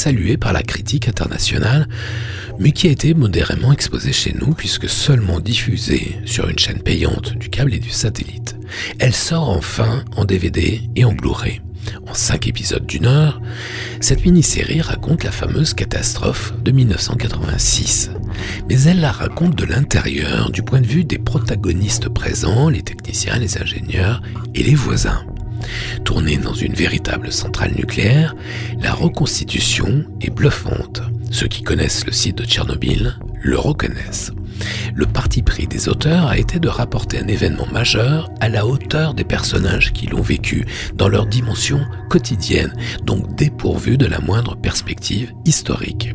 Saluée 0.00 0.38
par 0.38 0.54
la 0.54 0.62
critique 0.62 1.08
internationale, 1.08 1.86
mais 2.58 2.72
qui 2.72 2.88
a 2.88 2.90
été 2.90 3.12
modérément 3.12 3.70
exposée 3.70 4.14
chez 4.14 4.34
nous 4.38 4.54
puisque 4.54 4.88
seulement 4.88 5.40
diffusée 5.40 6.16
sur 6.24 6.48
une 6.48 6.58
chaîne 6.58 6.82
payante 6.82 7.34
du 7.34 7.50
câble 7.50 7.74
et 7.74 7.78
du 7.78 7.90
satellite. 7.90 8.56
Elle 8.98 9.14
sort 9.14 9.50
enfin 9.50 10.02
en 10.16 10.24
DVD 10.24 10.80
et 10.96 11.04
en 11.04 11.12
Blu-ray. 11.12 11.60
En 12.06 12.14
cinq 12.14 12.46
épisodes 12.46 12.86
d'une 12.86 13.04
heure, 13.04 13.42
cette 14.00 14.24
mini-série 14.24 14.80
raconte 14.80 15.22
la 15.22 15.32
fameuse 15.32 15.74
catastrophe 15.74 16.54
de 16.62 16.70
1986. 16.70 18.10
Mais 18.70 18.80
elle 18.82 19.00
la 19.00 19.12
raconte 19.12 19.54
de 19.54 19.66
l'intérieur, 19.66 20.50
du 20.50 20.62
point 20.62 20.80
de 20.80 20.86
vue 20.86 21.04
des 21.04 21.18
protagonistes 21.18 22.08
présents, 22.08 22.70
les 22.70 22.82
techniciens, 22.82 23.36
les 23.36 23.58
ingénieurs 23.58 24.22
et 24.54 24.62
les 24.62 24.74
voisins. 24.74 25.24
Tournée 26.04 26.36
dans 26.36 26.54
une 26.54 26.74
véritable 26.74 27.32
centrale 27.32 27.72
nucléaire, 27.76 28.34
la 28.80 28.92
reconstitution 28.92 30.04
est 30.20 30.30
bluffante. 30.30 31.02
Ceux 31.30 31.48
qui 31.48 31.62
connaissent 31.62 32.06
le 32.06 32.12
site 32.12 32.38
de 32.38 32.44
Tchernobyl 32.44 33.16
le 33.40 33.58
reconnaissent. 33.58 34.32
Le 34.94 35.06
parti 35.06 35.42
pris 35.42 35.66
des 35.66 35.88
auteurs 35.88 36.26
a 36.26 36.38
été 36.38 36.58
de 36.58 36.68
rapporter 36.68 37.18
un 37.18 37.28
événement 37.28 37.66
majeur 37.72 38.30
à 38.40 38.48
la 38.48 38.66
hauteur 38.66 39.14
des 39.14 39.24
personnages 39.24 39.92
qui 39.92 40.06
l'ont 40.06 40.20
vécu, 40.20 40.66
dans 40.94 41.08
leur 41.08 41.26
dimension 41.26 41.80
quotidienne, 42.08 42.74
donc 43.04 43.34
dépourvu 43.36 43.96
de 43.96 44.06
la 44.06 44.20
moindre 44.20 44.56
perspective 44.56 45.32
historique. 45.44 46.14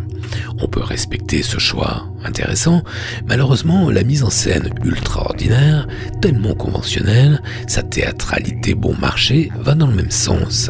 On 0.59 0.67
peut 0.67 0.84
respecter 0.84 1.43
ce 1.43 1.59
choix 1.59 2.07
intéressant, 2.23 2.84
malheureusement 3.28 3.89
la 3.91 4.03
mise 4.03 4.23
en 4.23 4.30
scène 4.30 4.71
ultra 4.84 5.21
ordinaire, 5.21 5.88
tellement 6.21 6.55
conventionnelle, 6.55 7.41
sa 7.67 7.84
théâtralité 7.84 8.73
bon 8.73 8.95
marché 8.95 9.51
va 9.59 9.76
dans 9.76 9.88
le 9.88 9.95
même 9.95 10.11
sens, 10.11 10.69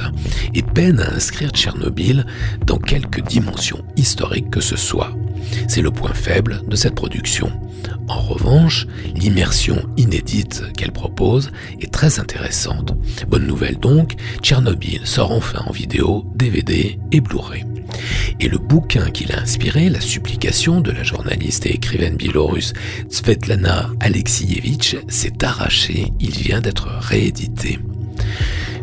et 0.53 0.61
peine 0.61 0.99
à 0.99 1.13
inscrire 1.13 1.51
Tchernobyl 1.51 2.25
dans 2.65 2.77
quelque 2.77 3.21
dimension 3.21 3.83
historique 3.95 4.49
que 4.49 4.61
ce 4.61 4.75
soit. 4.75 5.11
C'est 5.67 5.81
le 5.81 5.91
point 5.91 6.13
faible 6.13 6.44
de 6.67 6.75
cette 6.75 6.95
production. 6.95 7.51
En 8.07 8.19
revanche, 8.19 8.87
l'immersion 9.15 9.87
inédite 9.97 10.63
qu'elle 10.77 10.91
propose 10.91 11.51
est 11.81 11.91
très 11.91 12.19
intéressante. 12.19 12.95
Bonne 13.27 13.47
nouvelle 13.47 13.77
donc, 13.77 14.15
Tchernobyl 14.41 15.01
sort 15.05 15.31
enfin 15.31 15.63
en 15.65 15.71
vidéo, 15.71 16.25
DVD 16.35 16.99
et 17.11 17.21
Blu-ray. 17.21 17.65
Et 18.39 18.47
le 18.47 18.57
bouquin 18.57 19.09
qu'il 19.09 19.31
a 19.31 19.39
inspiré, 19.39 19.89
La 19.89 20.01
supplication 20.01 20.81
de 20.81 20.91
la 20.91 21.03
journaliste 21.03 21.65
et 21.65 21.75
écrivaine 21.75 22.15
biélorusse 22.15 22.73
Svetlana 23.09 23.89
Alexievitch, 23.99 24.97
s'est 25.07 25.43
arraché, 25.43 26.11
il 26.19 26.31
vient 26.31 26.61
d'être 26.61 26.87
réédité. 26.99 27.79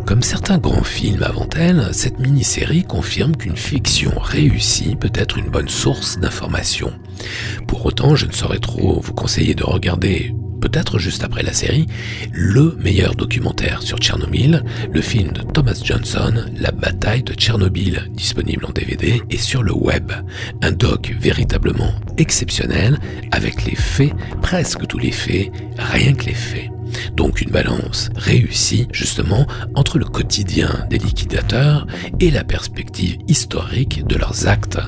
Comme 0.07 0.23
certains 0.23 0.59
grands 0.59 0.83
films 0.83 1.23
avant 1.23 1.49
elle, 1.57 1.89
cette 1.93 2.19
mini-série 2.19 2.85
confirme 2.85 3.37
qu'une 3.37 3.57
fiction 3.57 4.13
réussie 4.19 4.97
peut 4.97 5.13
être 5.15 5.39
une 5.39 5.49
bonne 5.49 5.69
source 5.69 6.19
d'information. 6.19 6.93
Pour 7.67 7.87
autant, 7.87 8.17
je 8.17 8.27
ne 8.27 8.33
saurais 8.33 8.59
trop 8.59 9.01
vous 9.01 9.15
conseiller 9.15 9.55
de 9.55 9.65
regarder 9.65 10.35
peut-être 10.61 10.99
juste 10.99 11.25
après 11.25 11.43
la 11.43 11.53
série, 11.53 11.87
le 12.33 12.77
meilleur 12.81 13.15
documentaire 13.15 13.83
sur 13.83 13.99
Tchernobyl, 13.99 14.65
le 14.93 15.01
film 15.01 15.33
de 15.33 15.43
Thomas 15.43 15.81
Johnson, 15.83 16.33
La 16.57 16.71
bataille 16.71 17.25
de 17.25 17.35
Tchernobyl, 17.35 18.09
disponible 18.13 18.65
en 18.67 18.71
DVD 18.71 19.21
et 19.29 19.39
sur 19.39 19.63
le 19.63 19.75
web. 19.75 20.13
Un 20.63 20.73
doc 20.73 21.15
véritablement 21.21 21.93
exceptionnel, 22.17 22.99
avec 23.33 23.65
les 23.65 23.77
faits, 23.77 24.15
presque 24.41 24.87
tous 24.87 24.99
les 24.99 25.13
faits, 25.13 25.51
rien 25.79 26.15
que 26.15 26.27
les 26.27 26.35
faits. 26.35 26.72
Donc 27.17 27.41
une 27.41 27.51
balance 27.51 28.11
réussie 28.17 28.89
justement 28.93 29.47
entre 29.75 29.99
le 29.99 30.05
quotidien 30.05 30.87
des 30.91 30.99
liquidateurs 30.99 31.87
et 32.21 32.31
la 32.31 32.45
perspective 32.45 33.19
historique 33.29 34.07
de 34.07 34.17
leurs 34.17 34.47
actes, 34.49 34.79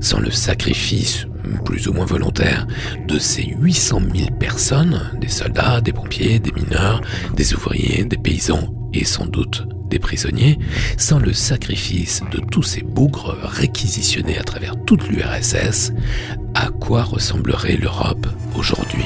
sans 0.00 0.20
le 0.20 0.30
sacrifice 0.30 1.26
plus 1.64 1.88
ou 1.88 1.92
moins 1.92 2.06
volontaire 2.06 2.66
de 3.08 3.18
ces 3.18 3.42
800 3.42 4.02
000 4.14 4.30
personnes, 4.38 5.10
des 5.20 5.28
soldats, 5.28 5.80
des 5.80 5.92
pompiers, 5.92 6.38
des 6.38 6.52
mineurs, 6.52 7.00
des 7.34 7.54
ouvriers, 7.54 8.04
des 8.04 8.16
paysans 8.16 8.72
et 8.92 9.04
sans 9.04 9.26
doute 9.26 9.66
des 9.88 9.98
prisonniers, 9.98 10.58
sans 10.96 11.18
le 11.18 11.34
sacrifice 11.34 12.22
de 12.30 12.38
tous 12.38 12.62
ces 12.62 12.82
bougres 12.82 13.36
réquisitionnés 13.42 14.38
à 14.38 14.42
travers 14.42 14.74
toute 14.86 15.06
l'URSS, 15.08 15.92
à 16.54 16.68
quoi 16.68 17.02
ressemblerait 17.02 17.76
l'Europe 17.76 18.26
aujourd'hui? 18.56 19.04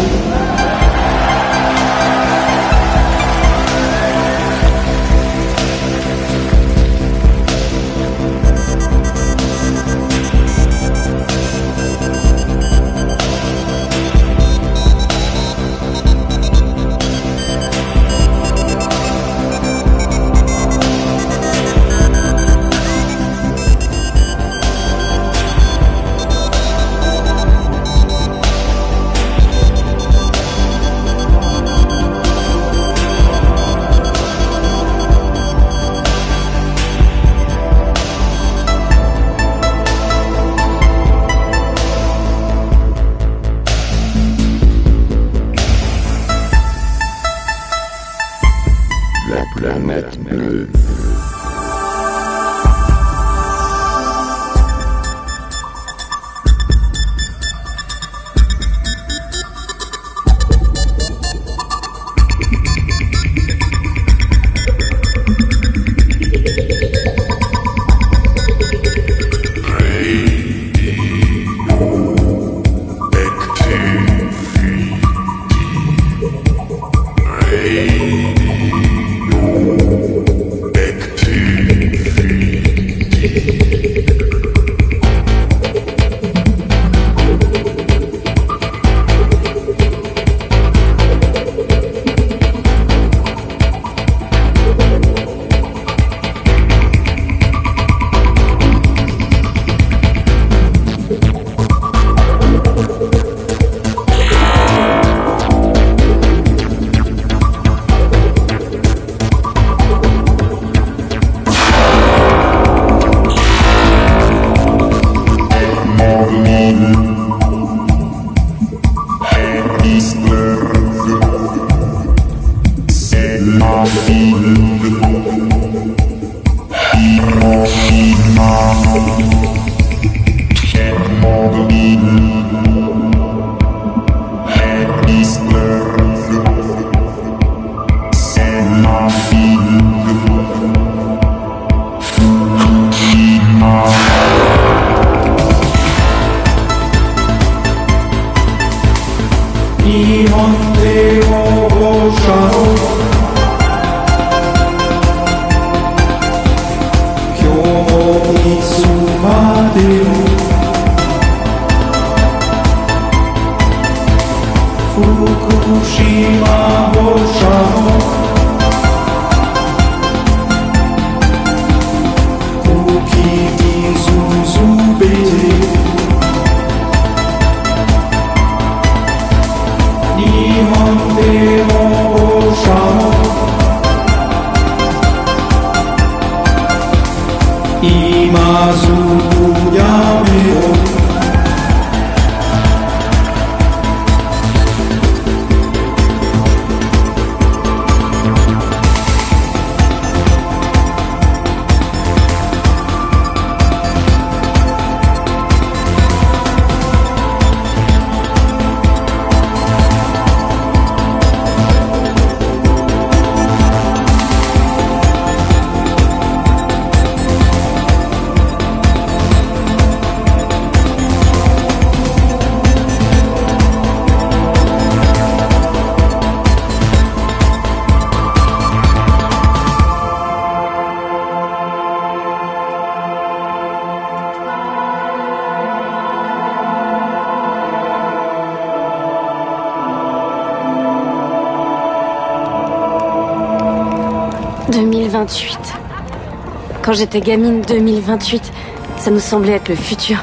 Quand 246.91 246.97
j'étais 246.97 247.21
gamine, 247.21 247.61
2028, 247.61 248.51
ça 248.97 249.11
nous 249.11 249.21
semblait 249.21 249.53
être 249.53 249.69
le 249.69 249.75
futur. 249.75 250.17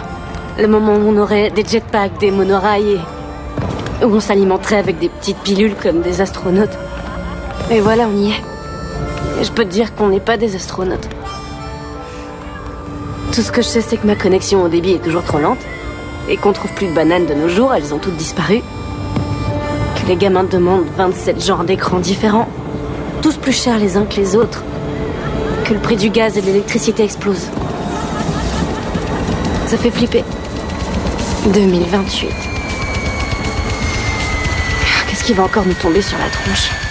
Le 0.58 0.66
moment 0.66 0.96
où 0.96 1.08
on 1.08 1.16
aurait 1.16 1.48
des 1.48 1.64
jetpacks, 1.64 2.18
des 2.20 2.30
monorails 2.30 3.00
et 4.02 4.04
où 4.04 4.14
on 4.14 4.20
s'alimenterait 4.20 4.76
avec 4.76 4.98
des 4.98 5.08
petites 5.08 5.38
pilules 5.38 5.74
comme 5.74 6.02
des 6.02 6.20
astronautes. 6.20 6.76
Et 7.70 7.80
voilà, 7.80 8.06
on 8.06 8.14
y 8.18 8.32
est. 8.32 8.42
Et 9.40 9.44
je 9.44 9.50
peux 9.50 9.64
te 9.64 9.70
dire 9.70 9.94
qu'on 9.94 10.08
n'est 10.10 10.20
pas 10.20 10.36
des 10.36 10.56
astronautes. 10.56 11.08
Tout 13.32 13.40
ce 13.40 13.50
que 13.50 13.62
je 13.62 13.66
sais, 13.66 13.80
c'est 13.80 13.96
que 13.96 14.06
ma 14.06 14.14
connexion 14.14 14.62
au 14.62 14.68
débit 14.68 14.92
est 14.92 15.02
toujours 15.02 15.24
trop 15.24 15.38
lente 15.38 15.64
et 16.28 16.36
qu'on 16.36 16.52
trouve 16.52 16.74
plus 16.74 16.88
de 16.88 16.94
bananes 16.94 17.24
de 17.24 17.32
nos 17.32 17.48
jours, 17.48 17.72
elles 17.72 17.94
ont 17.94 17.98
toutes 17.98 18.16
disparu. 18.16 18.60
Que 19.96 20.06
les 20.06 20.16
gamins 20.16 20.44
demandent 20.44 20.84
27 20.98 21.42
genres 21.42 21.64
d'écrans 21.64 21.98
différents, 21.98 22.46
tous 23.22 23.38
plus 23.38 23.54
chers 23.54 23.78
les 23.78 23.96
uns 23.96 24.04
que 24.04 24.16
les 24.16 24.36
autres. 24.36 24.64
Que 25.68 25.74
le 25.74 25.80
prix 25.80 25.96
du 25.96 26.08
gaz 26.08 26.38
et 26.38 26.40
de 26.40 26.46
l'électricité 26.46 27.04
explose. 27.04 27.50
Ça 29.66 29.76
fait 29.76 29.90
flipper. 29.90 30.24
2028. 31.52 32.30
Qu'est-ce 35.08 35.24
qui 35.24 35.34
va 35.34 35.42
encore 35.42 35.66
nous 35.66 35.74
tomber 35.74 36.00
sur 36.00 36.16
la 36.16 36.30
tronche? 36.30 36.87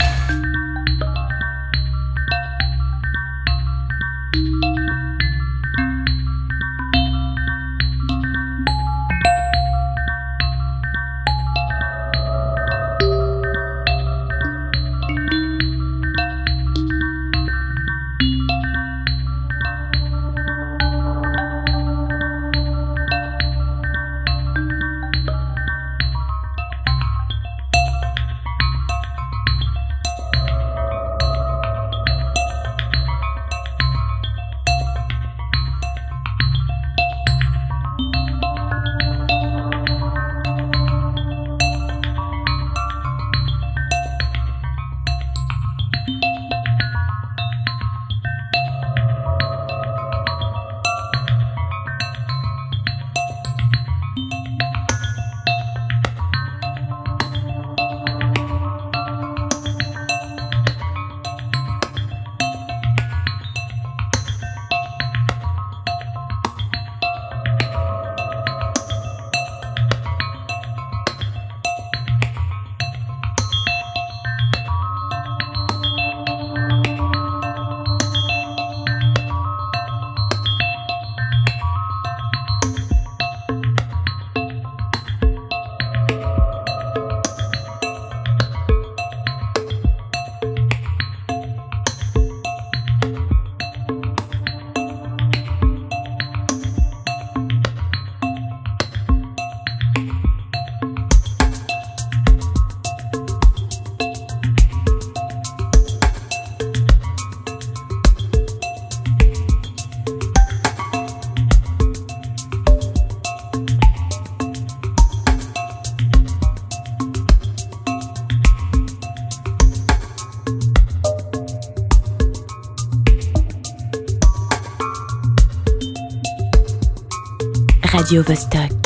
Radio 128.08 128.24
Vostok. 128.24 128.77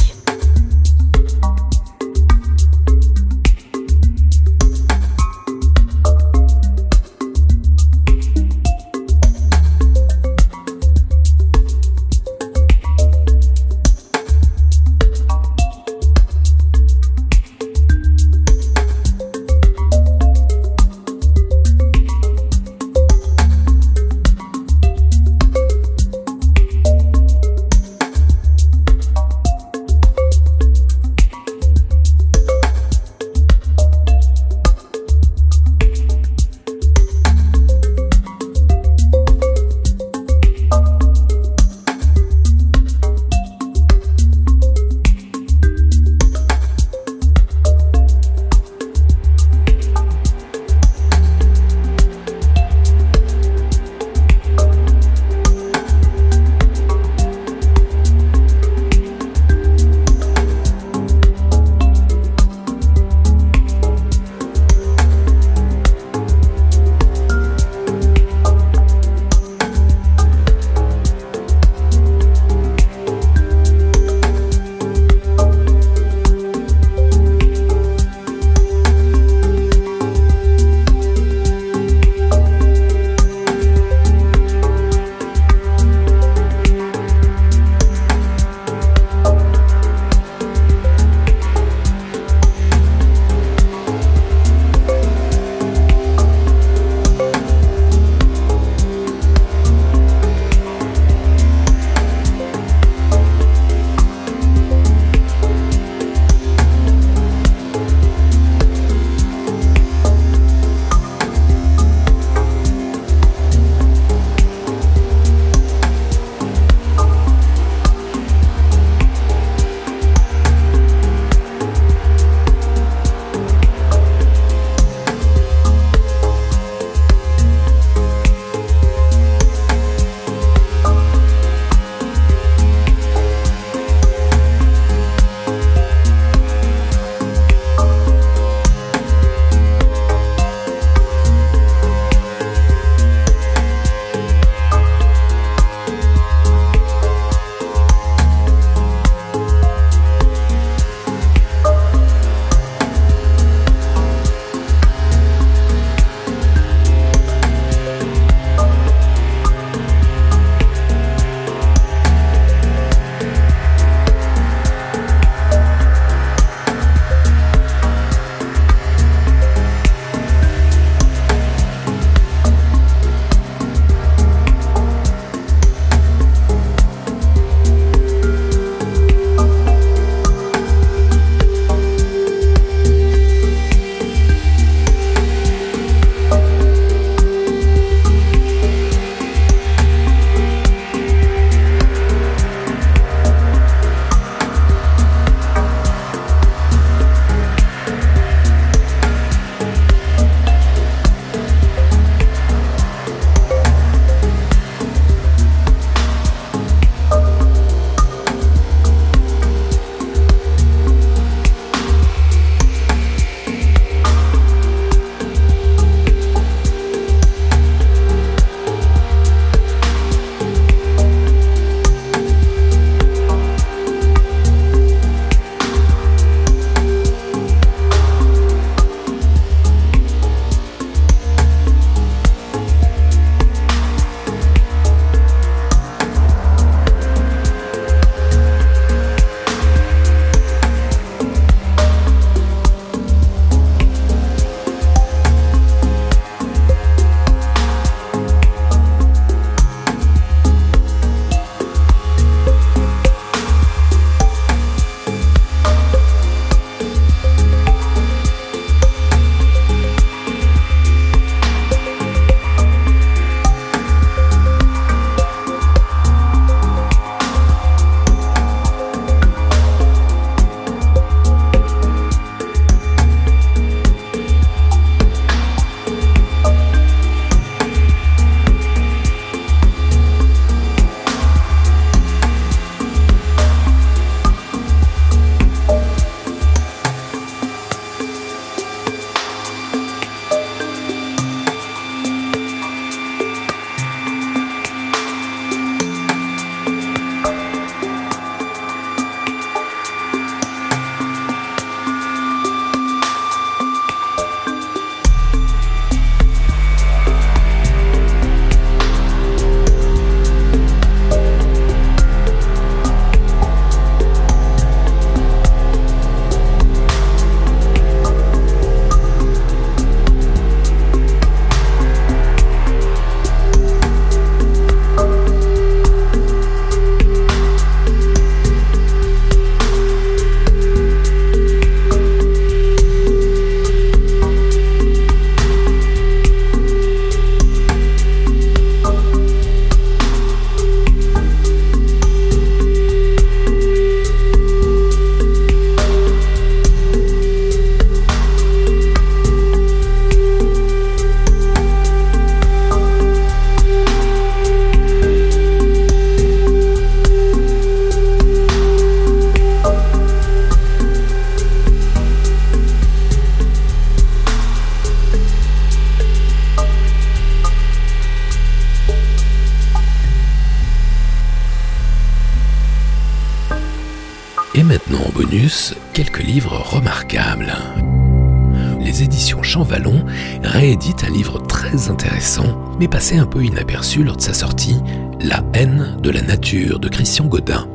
Un 383.17 383.25
peu 383.25 383.43
inaperçu 383.43 384.03
lors 384.03 384.17
de 384.17 384.21
sa 384.21 384.33
sortie, 384.33 384.77
La 385.21 385.43
haine 385.53 385.97
de 386.01 386.09
la 386.09 386.21
nature 386.21 386.79
de 386.79 386.89
Christian 386.89 387.25
Godin. 387.25 387.67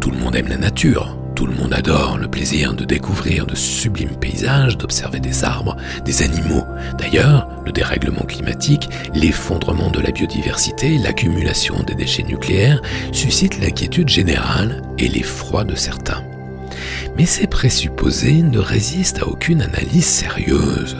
Tout 0.00 0.10
le 0.10 0.18
monde 0.18 0.36
aime 0.36 0.48
la 0.48 0.56
nature, 0.56 1.18
tout 1.34 1.46
le 1.46 1.54
monde 1.54 1.72
adore 1.72 2.18
le 2.18 2.28
plaisir 2.28 2.74
de 2.74 2.84
découvrir 2.84 3.46
de 3.46 3.54
sublimes 3.54 4.16
paysages, 4.16 4.76
d'observer 4.76 5.20
des 5.20 5.44
arbres, 5.44 5.76
des 6.04 6.22
animaux. 6.22 6.64
D'ailleurs, 6.98 7.48
le 7.64 7.72
dérèglement 7.72 8.24
climatique, 8.24 8.88
l'effondrement 9.14 9.90
de 9.90 10.00
la 10.00 10.10
biodiversité, 10.10 10.98
l'accumulation 10.98 11.82
des 11.84 11.94
déchets 11.94 12.24
nucléaires 12.24 12.82
suscitent 13.12 13.60
l'inquiétude 13.60 14.08
générale 14.08 14.82
et 14.98 15.08
l'effroi 15.08 15.64
de 15.64 15.76
certains. 15.76 16.27
Mais 17.18 17.26
ces 17.26 17.48
présupposés 17.48 18.42
ne 18.42 18.60
résistent 18.60 19.22
à 19.22 19.26
aucune 19.26 19.60
analyse 19.60 20.06
sérieuse. 20.06 20.96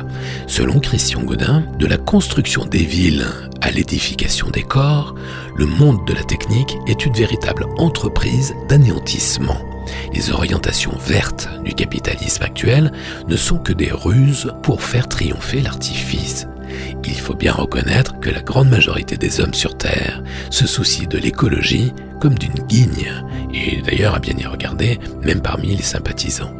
Selon 0.49 0.81
Christian 0.81 1.23
Godin, 1.23 1.63
de 1.79 1.87
la 1.87 1.97
construction 1.97 2.67
des 2.67 2.85
villes 2.85 3.27
à 3.61 3.71
l'édification 3.71 4.51
des 4.51 4.65
corps, 4.65 5.15
le 5.57 5.67
monde 5.67 6.05
de 6.09 6.15
la 6.15 6.25
technique 6.25 6.77
est 6.89 7.07
une 7.07 7.15
véritable 7.15 7.67
entreprise 7.79 8.53
d'anéantissement. 8.69 9.61
Les 10.13 10.33
orientations 10.33 10.97
vertes 11.07 11.49
du 11.65 11.73
capitalisme 11.73 12.43
actuel 12.43 12.93
ne 13.29 13.37
sont 13.37 13.59
que 13.59 13.73
des 13.73 13.93
ruses 13.93 14.53
pour 14.63 14.83
faire 14.83 15.09
triompher 15.09 15.61
l'artifice. 15.61 16.49
Il 17.05 17.19
faut 17.19 17.35
bien 17.35 17.53
reconnaître 17.53 18.21
que 18.21 18.31
la 18.31 18.43
grande 18.43 18.69
majorité 18.69 19.17
des 19.17 19.41
hommes 19.41 19.55
sur 19.55 19.77
Terre 19.77 20.23
se 20.51 20.67
soucient 20.67 21.09
de 21.09 21.19
l'écologie 21.19 21.93
comme 22.21 22.35
d'une 22.35 22.65
guigne, 22.67 23.13
et 23.55 23.81
d'ailleurs 23.83 24.15
à 24.15 24.19
bien 24.19 24.35
y 24.37 24.45
regarder, 24.45 24.99
même 25.23 25.41
parmi 25.41 25.75
les 25.75 25.83
sympathisants. 25.83 26.53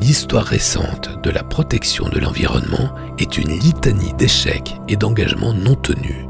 L'histoire 0.00 0.44
récente 0.44 1.10
de 1.22 1.30
la 1.30 1.42
protection 1.42 2.08
de 2.08 2.18
l'environnement 2.18 2.94
est 3.18 3.38
une 3.38 3.58
litanie 3.58 4.12
d'échecs 4.14 4.76
et 4.88 4.96
d'engagements 4.96 5.54
non 5.54 5.74
tenus. 5.74 6.26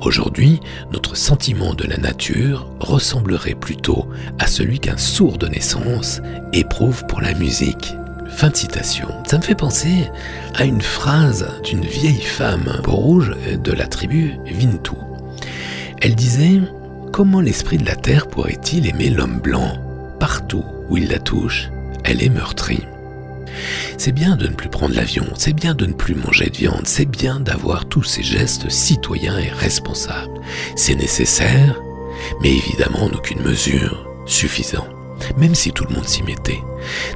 Aujourd'hui, 0.00 0.60
notre 0.92 1.16
sentiment 1.16 1.74
de 1.74 1.84
la 1.84 1.96
nature 1.96 2.68
ressemblerait 2.80 3.54
plutôt 3.54 4.08
à 4.38 4.46
celui 4.46 4.80
qu'un 4.80 4.96
sourd 4.96 5.38
de 5.38 5.48
naissance 5.48 6.20
éprouve 6.52 7.04
pour 7.06 7.20
la 7.20 7.34
musique. 7.34 7.94
Fin 8.34 8.50
de 8.50 8.56
citation. 8.56 9.08
Ça 9.26 9.38
me 9.38 9.42
fait 9.42 9.54
penser 9.54 10.10
à 10.54 10.64
une 10.64 10.82
phrase 10.82 11.48
d'une 11.64 11.84
vieille 11.84 12.22
femme 12.22 12.80
peau 12.82 12.92
rouge 12.92 13.32
de 13.62 13.72
la 13.72 13.86
tribu 13.86 14.38
Vintou. 14.46 14.96
Elle 16.00 16.14
disait 16.14 16.60
Comment 17.12 17.40
l'esprit 17.40 17.78
de 17.78 17.86
la 17.86 17.94
terre 17.94 18.26
pourrait-il 18.26 18.88
aimer 18.88 19.10
l'homme 19.10 19.38
blanc 19.38 19.78
Partout 20.18 20.64
où 20.88 20.96
il 20.96 21.08
la 21.08 21.18
touche, 21.18 21.70
elle 22.04 22.22
est 22.22 22.30
meurtrie. 22.30 22.84
C'est 23.98 24.12
bien 24.12 24.34
de 24.34 24.48
ne 24.48 24.54
plus 24.54 24.68
prendre 24.70 24.94
l'avion, 24.94 25.26
c'est 25.36 25.52
bien 25.52 25.74
de 25.74 25.86
ne 25.86 25.92
plus 25.92 26.14
manger 26.14 26.48
de 26.48 26.56
viande, 26.56 26.86
c'est 26.86 27.06
bien 27.06 27.38
d'avoir 27.38 27.86
tous 27.86 28.02
ces 28.02 28.22
gestes 28.22 28.70
citoyens 28.70 29.38
et 29.38 29.50
responsables. 29.50 30.40
C'est 30.74 30.94
nécessaire, 30.94 31.80
mais 32.40 32.50
évidemment 32.50 33.04
en 33.04 33.10
aucune 33.10 33.42
mesure 33.42 34.08
suffisant, 34.26 34.86
même 35.36 35.54
si 35.54 35.72
tout 35.72 35.84
le 35.88 35.94
monde 35.94 36.06
s'y 36.06 36.22
mettait. 36.22 36.60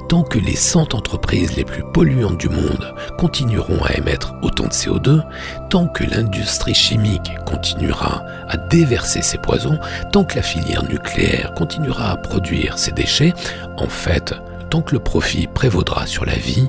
Tant 0.08 0.22
que 0.22 0.38
les 0.38 0.56
100 0.56 0.94
entreprises 0.94 1.56
les 1.56 1.64
plus 1.64 1.82
polluantes 1.92 2.38
du 2.38 2.48
monde 2.48 2.94
continueront 3.18 3.82
à 3.84 3.94
émettre 3.94 4.34
autant 4.42 4.66
de 4.66 4.72
CO2, 4.72 5.22
tant 5.70 5.88
que 5.88 6.04
l'industrie 6.04 6.74
chimique 6.74 7.32
continuera 7.44 8.24
à 8.48 8.56
déverser 8.56 9.22
ses 9.22 9.38
poisons, 9.38 9.78
tant 10.12 10.24
que 10.24 10.36
la 10.36 10.42
filière 10.42 10.84
nucléaire 10.84 11.52
continuera 11.54 12.12
à 12.12 12.16
produire 12.16 12.78
ses 12.78 12.92
déchets, 12.92 13.32
en 13.76 13.88
fait, 13.88 14.34
tant 14.70 14.82
que 14.82 14.94
le 14.94 15.00
profit 15.00 15.46
prévaudra 15.46 16.06
sur 16.06 16.24
la 16.24 16.34
vie, 16.34 16.68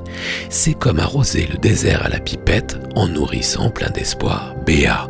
c'est 0.49 0.73
comme 0.73 0.99
arroser 0.99 1.47
le 1.51 1.57
désert 1.57 2.05
à 2.05 2.09
la 2.09 2.19
pipette 2.19 2.77
en 2.95 3.07
nourrissant 3.07 3.69
plein 3.69 3.89
d'espoir 3.89 4.55
Béat. 4.65 5.07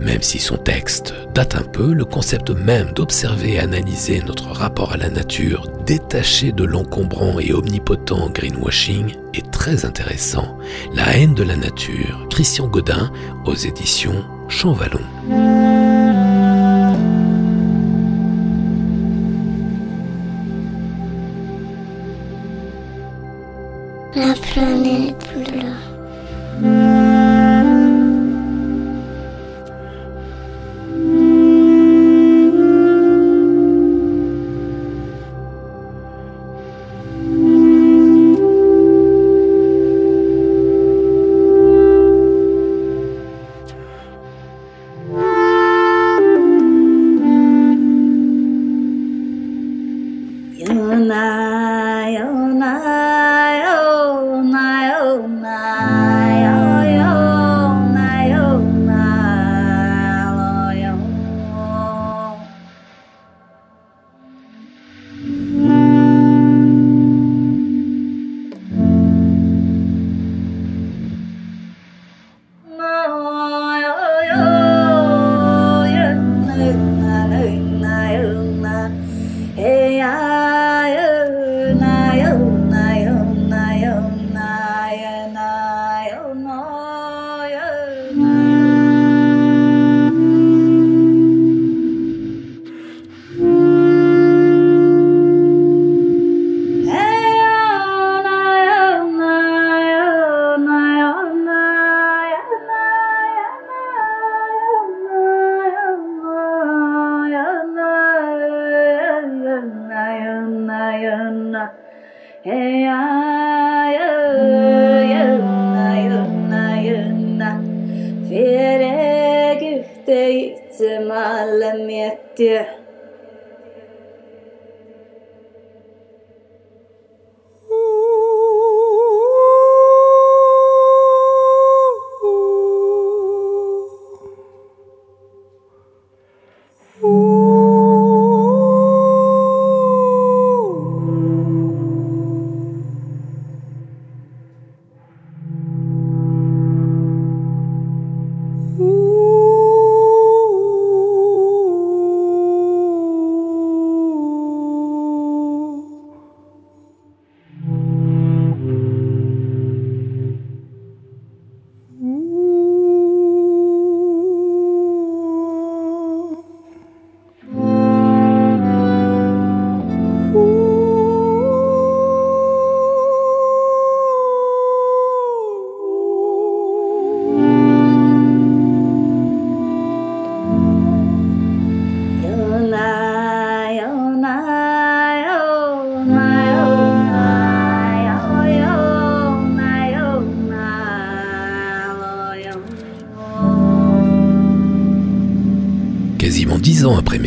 Même 0.00 0.22
si 0.22 0.38
son 0.38 0.56
texte 0.56 1.14
date 1.34 1.56
un 1.56 1.62
peu, 1.62 1.92
le 1.92 2.04
concept 2.04 2.50
même 2.50 2.92
d'observer 2.92 3.54
et 3.54 3.58
analyser 3.58 4.22
notre 4.26 4.48
rapport 4.48 4.92
à 4.92 4.96
la 4.96 5.08
nature 5.08 5.68
détaché 5.86 6.52
de 6.52 6.64
l'encombrant 6.64 7.38
et 7.38 7.52
omnipotent 7.52 8.30
greenwashing 8.30 9.14
est 9.34 9.50
très 9.50 9.84
intéressant. 9.84 10.58
La 10.94 11.16
haine 11.16 11.34
de 11.34 11.42
la 11.42 11.56
nature, 11.56 12.26
Christian 12.30 12.68
Godin 12.68 13.10
aux 13.44 13.54
éditions 13.54 14.24
Champvallon. 14.48 15.00
La 24.14 24.34
planète 24.34 25.25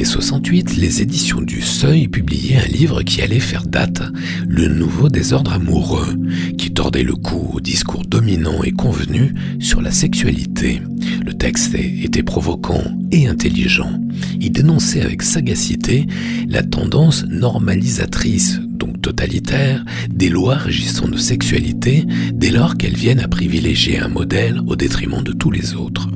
68, 0.10 0.78
les 0.78 1.04
éditions 1.04 1.40
du 1.40 1.62
Seuil 1.62 2.08
publiaient 2.08 2.58
un 2.58 2.68
livre 2.68 3.04
qui 3.04 3.22
allait 3.22 3.40
faire 3.40 3.68
date, 3.68 4.02
Le 4.48 4.68
nouveau 4.68 5.08
désordre 5.08 5.54
amoureux, 5.54 6.16
qui 6.58 6.72
tordait 6.72 7.04
le 7.04 7.14
cou 7.14 7.52
au 7.54 7.60
discours 7.60 8.04
dominant 8.06 8.64
et 8.64 8.72
convenu 8.72 9.36
sur 9.60 9.84
la 9.84 9.92
sexualité. 9.92 10.82
Le 11.24 11.36
texte 11.36 11.76
était 11.76 12.24
provoquant 12.24 12.82
et 13.12 13.28
intelligent. 13.28 14.02
Il 14.42 14.52
dénonçait 14.52 15.02
avec 15.02 15.22
sagacité 15.22 16.08
la 16.48 16.64
tendance 16.64 17.24
normalisatrice, 17.26 18.60
donc 18.68 19.00
totalitaire, 19.04 19.86
des 20.10 20.30
lois 20.30 20.56
régissant 20.56 21.08
nos 21.08 21.18
sexualités 21.18 22.06
dès 22.34 22.50
lors 22.50 22.78
qu'elles 22.78 22.98
viennent 22.98 23.20
à 23.20 23.28
privilégier 23.28 24.00
un 24.00 24.08
modèle 24.08 24.60
au 24.66 24.76
détriment 24.76 25.22
de 25.22 25.34
tous 25.34 25.52
les 25.52 25.76
autres. 25.76 26.10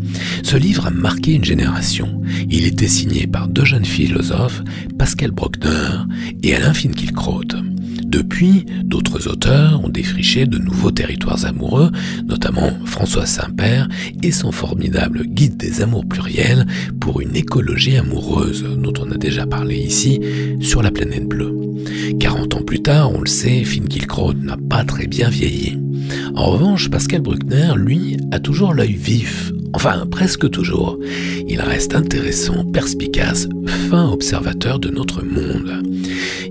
Ce 0.53 0.59
livre 0.59 0.85
a 0.85 0.91
marqué 0.91 1.33
une 1.33 1.43
génération. 1.43 2.21
Il 2.47 2.67
était 2.67 2.87
signé 2.87 3.25
par 3.25 3.47
deux 3.47 3.65
jeunes 3.65 3.85
philosophes, 3.85 4.61
Pascal 4.99 5.31
Brockner 5.31 6.05
et 6.43 6.53
Alain 6.53 6.75
Finkielkraut. 6.75 7.55
Depuis, 8.05 8.63
d'autres 8.83 9.27
auteurs 9.27 9.83
ont 9.83 9.89
défriché 9.89 10.45
de 10.45 10.59
nouveaux 10.59 10.91
territoires 10.91 11.43
amoureux, 11.43 11.89
notamment 12.27 12.69
François 12.85 13.25
Saint-Père 13.25 13.89
et 14.21 14.31
son 14.31 14.51
formidable 14.51 15.23
Guide 15.25 15.57
des 15.57 15.81
amours 15.81 16.05
pluriels 16.05 16.67
pour 16.99 17.19
une 17.19 17.35
écologie 17.35 17.97
amoureuse, 17.97 18.63
dont 18.77 18.93
on 19.01 19.09
a 19.09 19.17
déjà 19.17 19.47
parlé 19.47 19.77
ici, 19.77 20.19
sur 20.61 20.83
la 20.83 20.91
planète 20.91 21.27
bleue. 21.27 21.57
40 22.19 22.53
ans 22.53 22.61
plus 22.61 22.83
tard, 22.83 23.11
on 23.11 23.21
le 23.21 23.27
sait, 23.27 23.63
Finkielkraut 23.63 24.35
n'a 24.35 24.57
pas 24.57 24.83
très 24.83 25.07
bien 25.07 25.29
vieilli. 25.29 25.82
En 26.35 26.51
revanche, 26.51 26.89
Pascal 26.89 27.21
Bruckner, 27.21 27.73
lui, 27.75 28.17
a 28.31 28.39
toujours 28.39 28.73
l'œil 28.73 28.93
vif, 28.93 29.51
enfin 29.73 30.05
presque 30.09 30.49
toujours. 30.49 30.97
Il 31.47 31.61
reste 31.61 31.95
intéressant, 31.95 32.65
perspicace, 32.65 33.47
fin 33.89 34.09
observateur 34.09 34.79
de 34.79 34.89
notre 34.89 35.23
monde. 35.23 35.83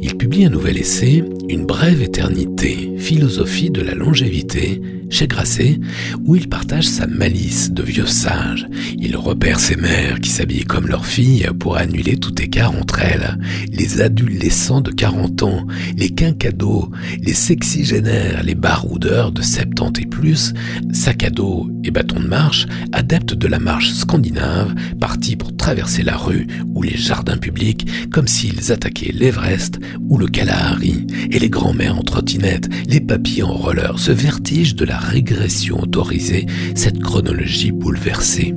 Il 0.01 0.17
publie 0.17 0.45
un 0.45 0.51
nouvel 0.51 0.79
essai, 0.79 1.25
Une 1.49 1.67
brève 1.67 2.03
éternité, 2.03 2.52
philosophie 2.99 3.71
de 3.71 3.83
la 3.83 3.95
longévité, 3.95 4.81
chez 5.13 5.27
Grasset, 5.27 5.79
où 6.25 6.37
il 6.37 6.49
partage 6.49 6.87
sa 6.87 7.07
malice 7.07 7.71
de 7.71 7.83
vieux 7.83 8.07
sage. 8.07 8.67
Il 8.99 9.17
repère 9.17 9.61
ses 9.61 9.77
mères 9.77 10.21
qui 10.21 10.31
s'habillent 10.31 10.65
comme 10.65 10.87
leurs 10.87 11.05
filles 11.05 11.49
pour 11.59 11.77
annuler 11.77 12.17
tout 12.17 12.41
écart 12.41 12.75
entre 12.75 13.01
elles, 13.01 13.39
les 13.71 14.01
adolescents 14.01 14.81
de 14.81 14.91
40 14.91 15.43
ans, 15.43 15.67
les 15.97 16.09
quinquados, 16.09 16.91
les 17.21 17.35
sexygénaires, 17.35 18.43
les 18.43 18.55
baroudeurs 18.55 19.33
de 19.33 19.43
70 19.43 20.01
et 20.01 20.07
plus, 20.07 20.55
sac 20.93 21.25
à 21.25 21.31
dos 21.31 21.69
et 21.85 21.91
bâtons 21.91 22.21
de 22.21 22.27
marche, 22.27 22.67
adeptes 22.93 23.35
de 23.35 23.47
la 23.49 23.59
marche 23.59 23.93
scandinave, 23.93 24.75
partis 24.99 25.37
pour 25.37 25.55
traverser 25.57 26.03
la 26.03 26.17
rue 26.17 26.47
ou 26.75 26.83
les 26.83 26.97
jardins 26.97 27.37
publics 27.37 27.87
comme 28.11 28.29
s'ils 28.29 28.73
attaquaient 28.73 29.13
l'Everest 29.13 29.79
ou 30.09 30.17
le 30.17 30.29
Kalahari, 30.29 31.07
et 31.31 31.39
les 31.39 31.51
grands-mères 31.51 31.99
en 31.99 32.03
trottinette, 32.03 32.52
les 32.89 33.01
papis 33.01 33.43
en 33.43 33.53
roller, 33.53 33.99
ce 33.99 34.13
vertige 34.13 34.75
de 34.75 34.85
la 34.85 34.99
régression 34.99 35.81
autorisée, 35.81 36.47
cette 36.75 37.01
chronologie 37.01 37.73
bouleversée. 37.73 38.55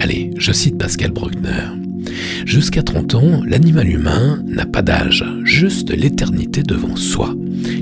Allez, 0.00 0.30
je 0.36 0.52
cite 0.52 0.78
Pascal 0.78 1.10
Bruckner. 1.10 1.81
Jusqu'à 2.46 2.82
30 2.82 3.14
ans, 3.14 3.42
l'animal 3.46 3.88
humain 3.88 4.42
n'a 4.46 4.66
pas 4.66 4.82
d'âge, 4.82 5.24
juste 5.44 5.90
l'éternité 5.90 6.62
devant 6.62 6.96
soi. 6.96 7.34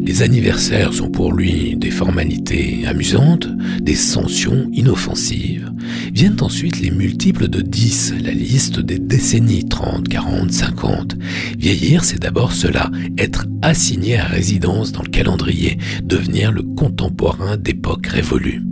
Les 0.05 0.23
anniversaires 0.23 0.93
sont 0.93 1.11
pour 1.11 1.33
lui 1.33 1.77
des 1.77 1.91
formalités 1.91 2.85
amusantes, 2.87 3.49
des 3.81 3.95
sanctions 3.95 4.69
inoffensives. 4.73 5.71
Viennent 6.13 6.41
ensuite 6.41 6.81
les 6.81 6.91
multiples 6.91 7.49
de 7.49 7.61
10, 7.61 8.15
la 8.23 8.33
liste 8.33 8.81
des 8.81 8.99
décennies 8.99 9.69
30, 9.69 10.09
40, 10.09 10.53
50. 10.53 11.17
Vieillir, 11.59 12.05
c'est 12.05 12.21
d'abord 12.21 12.53
cela, 12.53 12.91
être 13.19 13.47
assigné 13.63 14.19
à 14.19 14.25
résidence 14.25 14.93
dans 14.93 15.03
le 15.03 15.11
calendrier, 15.11 15.79
devenir 16.03 16.53
le 16.53 16.63
contemporain 16.63 17.57
d'époques 17.57 18.07
révolues. 18.07 18.63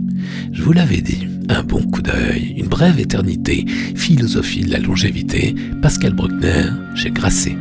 Je 0.51 0.61
vous 0.61 0.71
l'avais 0.71 1.01
dit, 1.01 1.27
un 1.49 1.63
bon 1.63 1.81
coup 1.81 2.01
d'œil, 2.01 2.55
une 2.57 2.67
brève 2.67 2.99
éternité, 2.99 3.65
philosophie 3.95 4.63
de 4.63 4.71
la 4.71 4.79
longévité, 4.79 5.55
Pascal 5.81 6.13
Bruckner 6.13 6.65
chez 6.95 7.11
Grasset. 7.11 7.57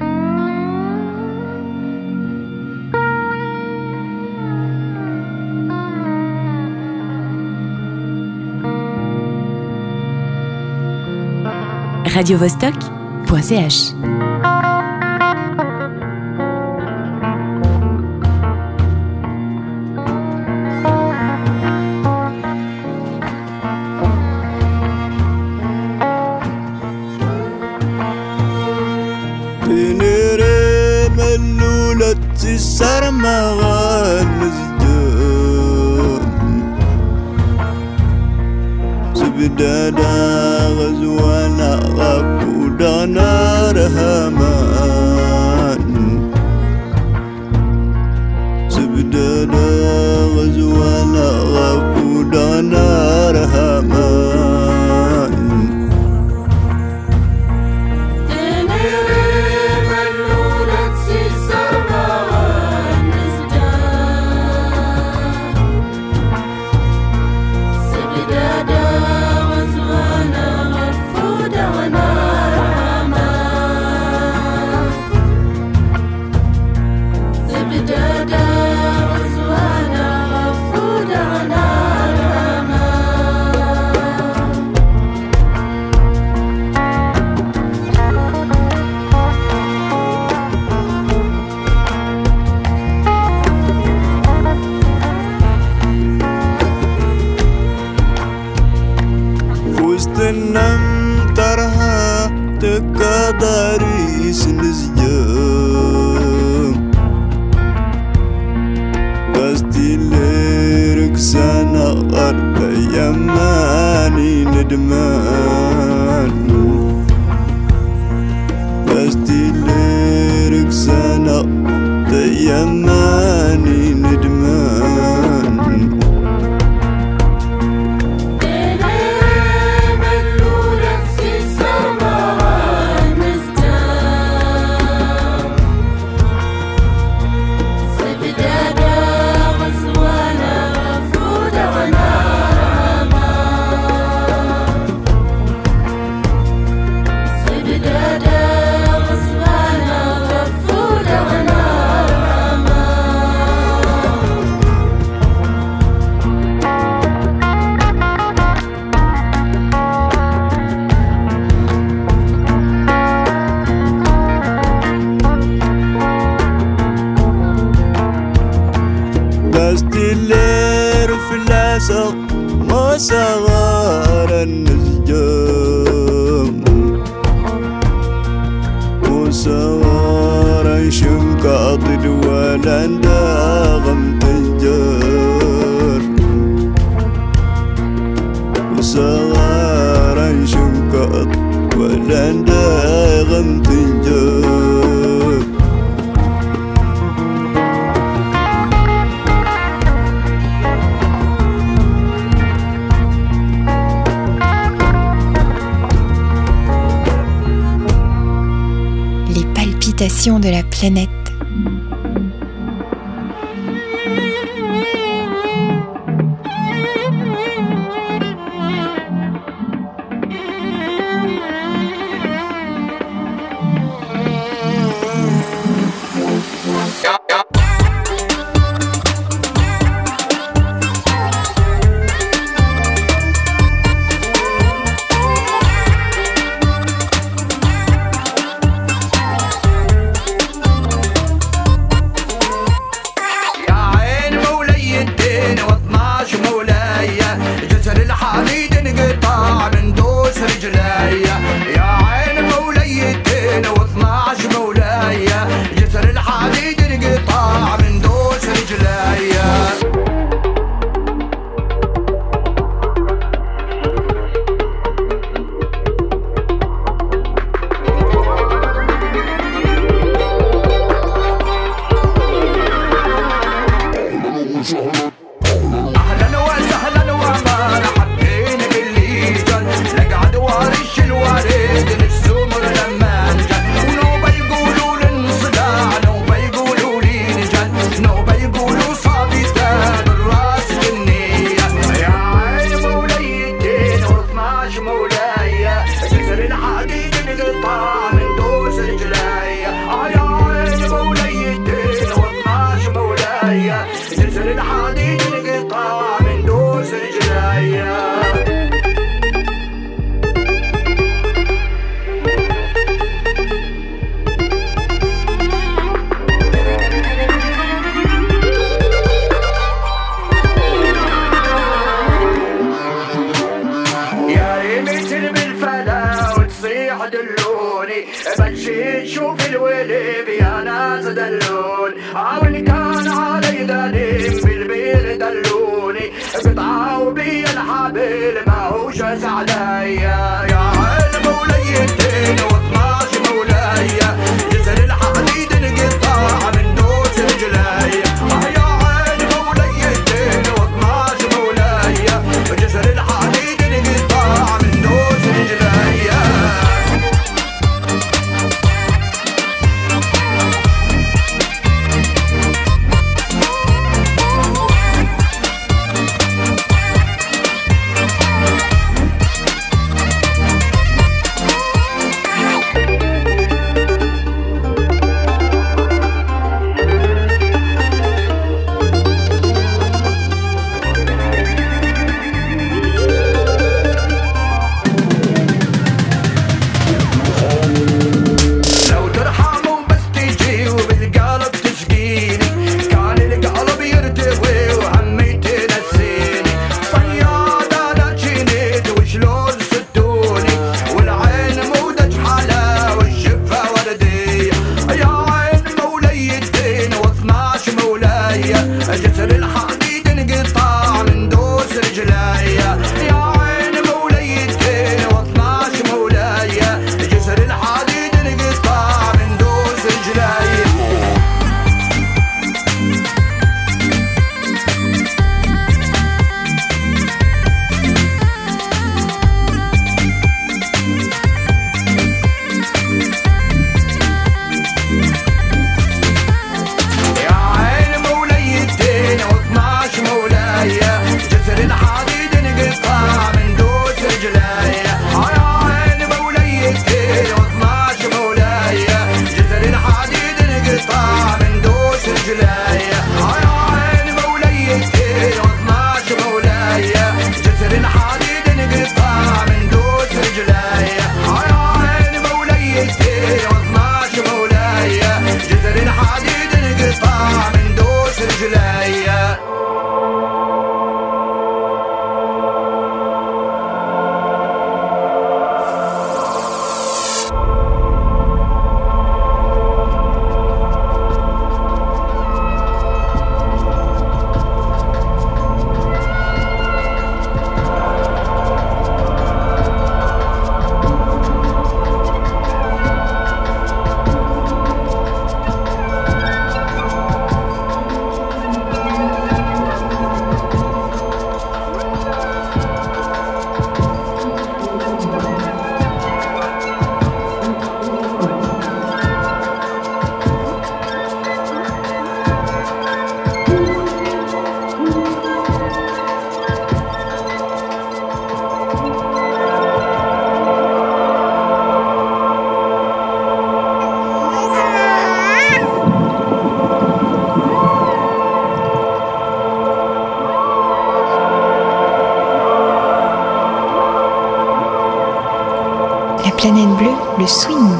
radiovostok.ch 12.18 14.17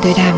esperaba. 0.09 0.38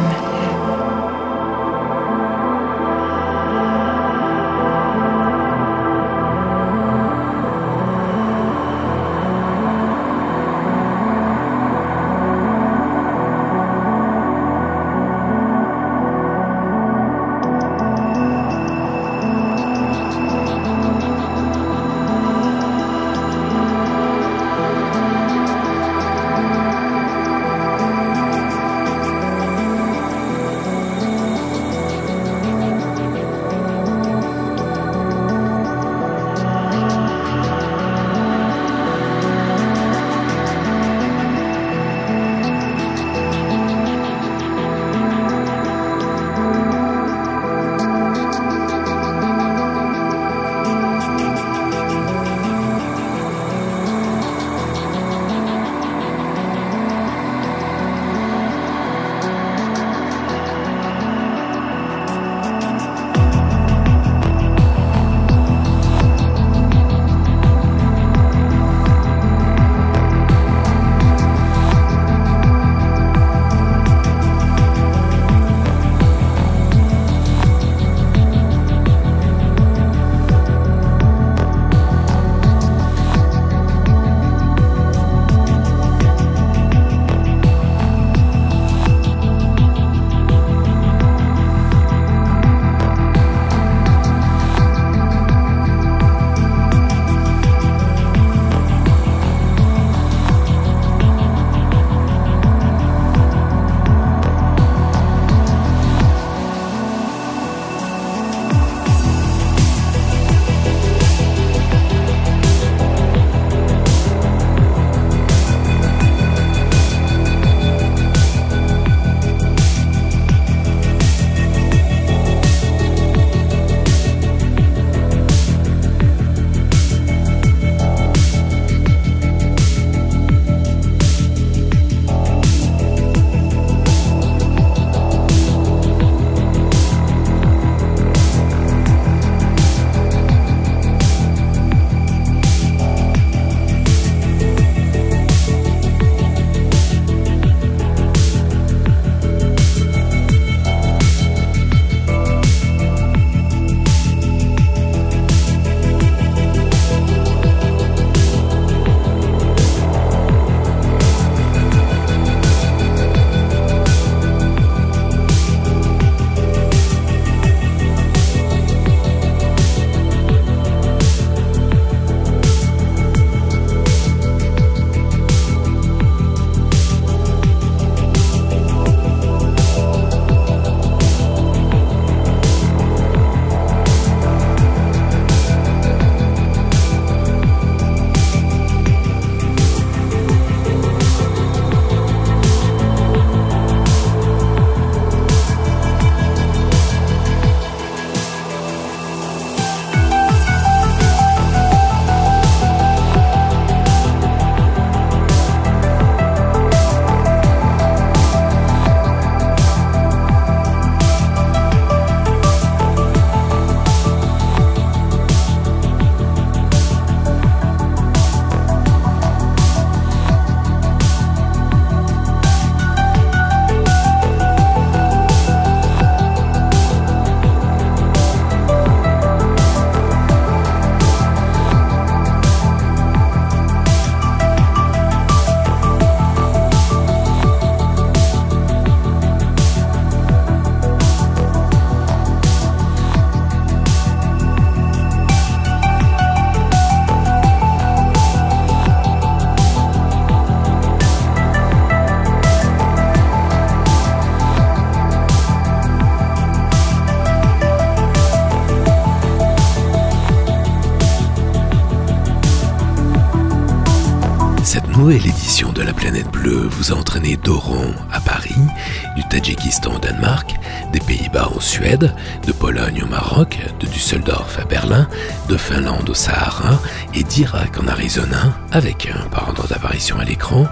Tadjikistan 269.40 269.94
au 269.94 269.98
Danemark, 269.98 270.54
des 270.92 271.00
Pays-Bas 271.00 271.48
en 271.56 271.60
Suède, 271.60 272.14
de 272.46 272.52
Pologne 272.52 273.02
au 273.02 273.06
Maroc, 273.06 273.58
de 273.80 273.86
Düsseldorf 273.86 274.58
à 274.60 274.66
Berlin, 274.66 275.08
de 275.48 275.56
Finlande 275.56 276.10
au 276.10 276.14
Sahara 276.14 276.78
et 277.14 277.22
d'Irak 277.22 277.78
en 277.82 277.88
Arizona, 277.88 278.52
avec 278.70 279.10
par 279.30 279.48
ordre 279.48 279.66
d'apparition 279.66 280.18
à 280.18 280.24
l'écran, 280.24 280.66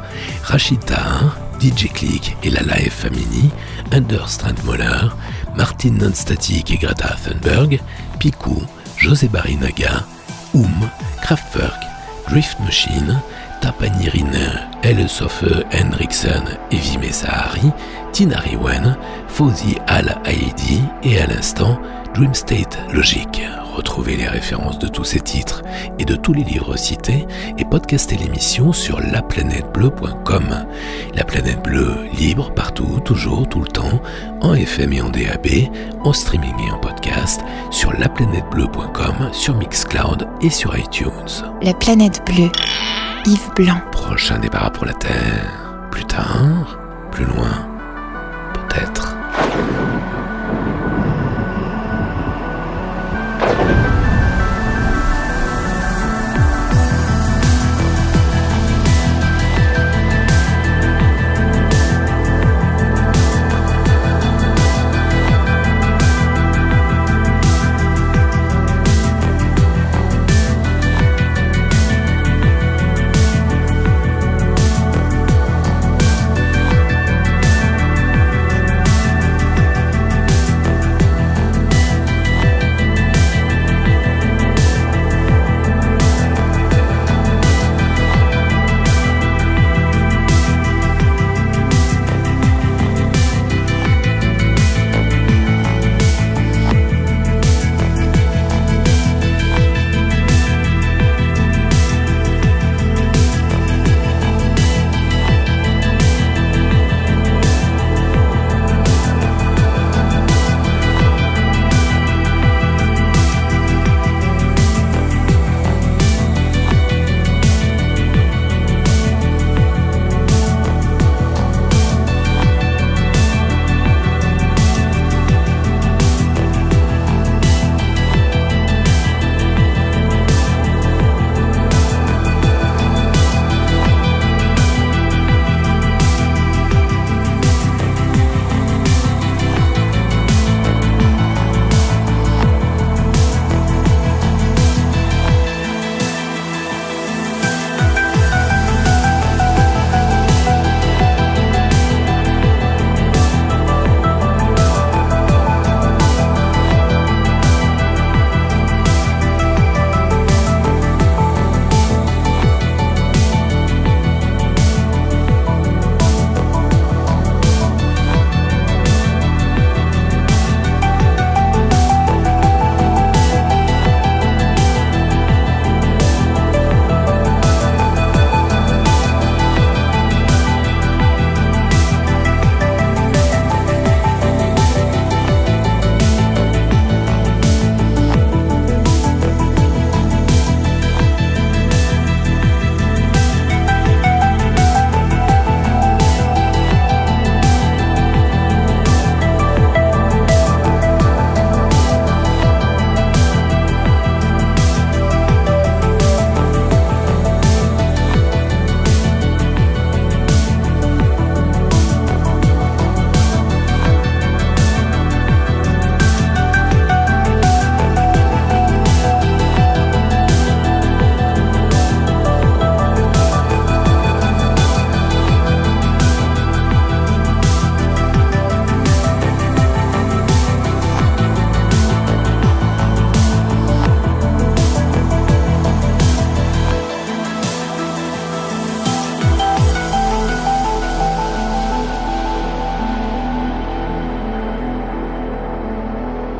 Rachid 0.44 0.80
DJ 1.58 1.90
Click 1.94 2.36
et 2.42 2.50
la 2.50 2.60
Live 2.60 2.92
Family, 2.92 3.48
Under 3.90 4.28
Strandmoller, 4.28 5.14
Martin 5.56 5.92
Nonstatic 5.92 6.70
et 6.70 6.76
Greta 6.76 7.16
Thunberg, 7.24 7.80
Piku, 8.18 8.62
José 8.98 9.28
Barinaga, 9.28 10.04
Oum, 10.52 10.90
Kraftwerk, 11.22 11.82
Drift 12.28 12.60
Machine, 12.60 13.18
Tapanirine, 13.60 14.68
Elsofe 14.82 15.64
Henriksen, 15.72 16.44
Evime 16.70 17.12
Sahari, 17.12 17.72
Tinari 18.18 18.56
Wen, 18.56 18.96
Fauzi 19.28 19.76
Al-Haïdi 19.86 20.82
et 21.04 21.20
à 21.20 21.26
l'instant 21.28 21.80
Dream 22.16 22.34
State 22.34 22.76
Logic. 22.92 23.44
Retrouvez 23.76 24.16
les 24.16 24.26
références 24.26 24.80
de 24.80 24.88
tous 24.88 25.04
ces 25.04 25.20
titres 25.20 25.62
et 26.00 26.04
de 26.04 26.16
tous 26.16 26.32
les 26.32 26.42
livres 26.42 26.76
cités 26.76 27.28
et 27.58 27.64
podcastez 27.64 28.16
l'émission 28.16 28.72
sur 28.72 28.98
laplanètebleu.com. 28.98 30.66
La 31.14 31.22
planète 31.22 31.62
bleue, 31.62 31.94
libre 32.12 32.52
partout, 32.52 32.98
toujours, 33.04 33.48
tout 33.48 33.60
le 33.60 33.68
temps, 33.68 34.02
en 34.40 34.52
FM 34.52 34.94
et 34.94 35.00
en 35.00 35.10
DAB, 35.10 35.70
en 36.02 36.12
streaming 36.12 36.56
et 36.66 36.72
en 36.72 36.78
podcast, 36.78 37.42
sur 37.70 37.92
laplanètebleu.com, 37.92 39.28
sur 39.30 39.54
Mixcloud 39.54 40.26
et 40.40 40.50
sur 40.50 40.76
iTunes. 40.76 41.44
La 41.62 41.72
planète 41.72 42.20
bleue. 42.26 42.50
Yves 43.26 43.54
Blanc. 43.54 43.80
Prochain 43.92 44.40
départ 44.40 44.72
pour 44.72 44.86
la 44.86 44.94
Terre. 44.94 45.86
Plus 45.92 46.04
tard, 46.04 46.80
plus 47.12 47.24
loin, 47.24 47.67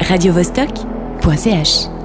radiovostok.ch 0.09 1.98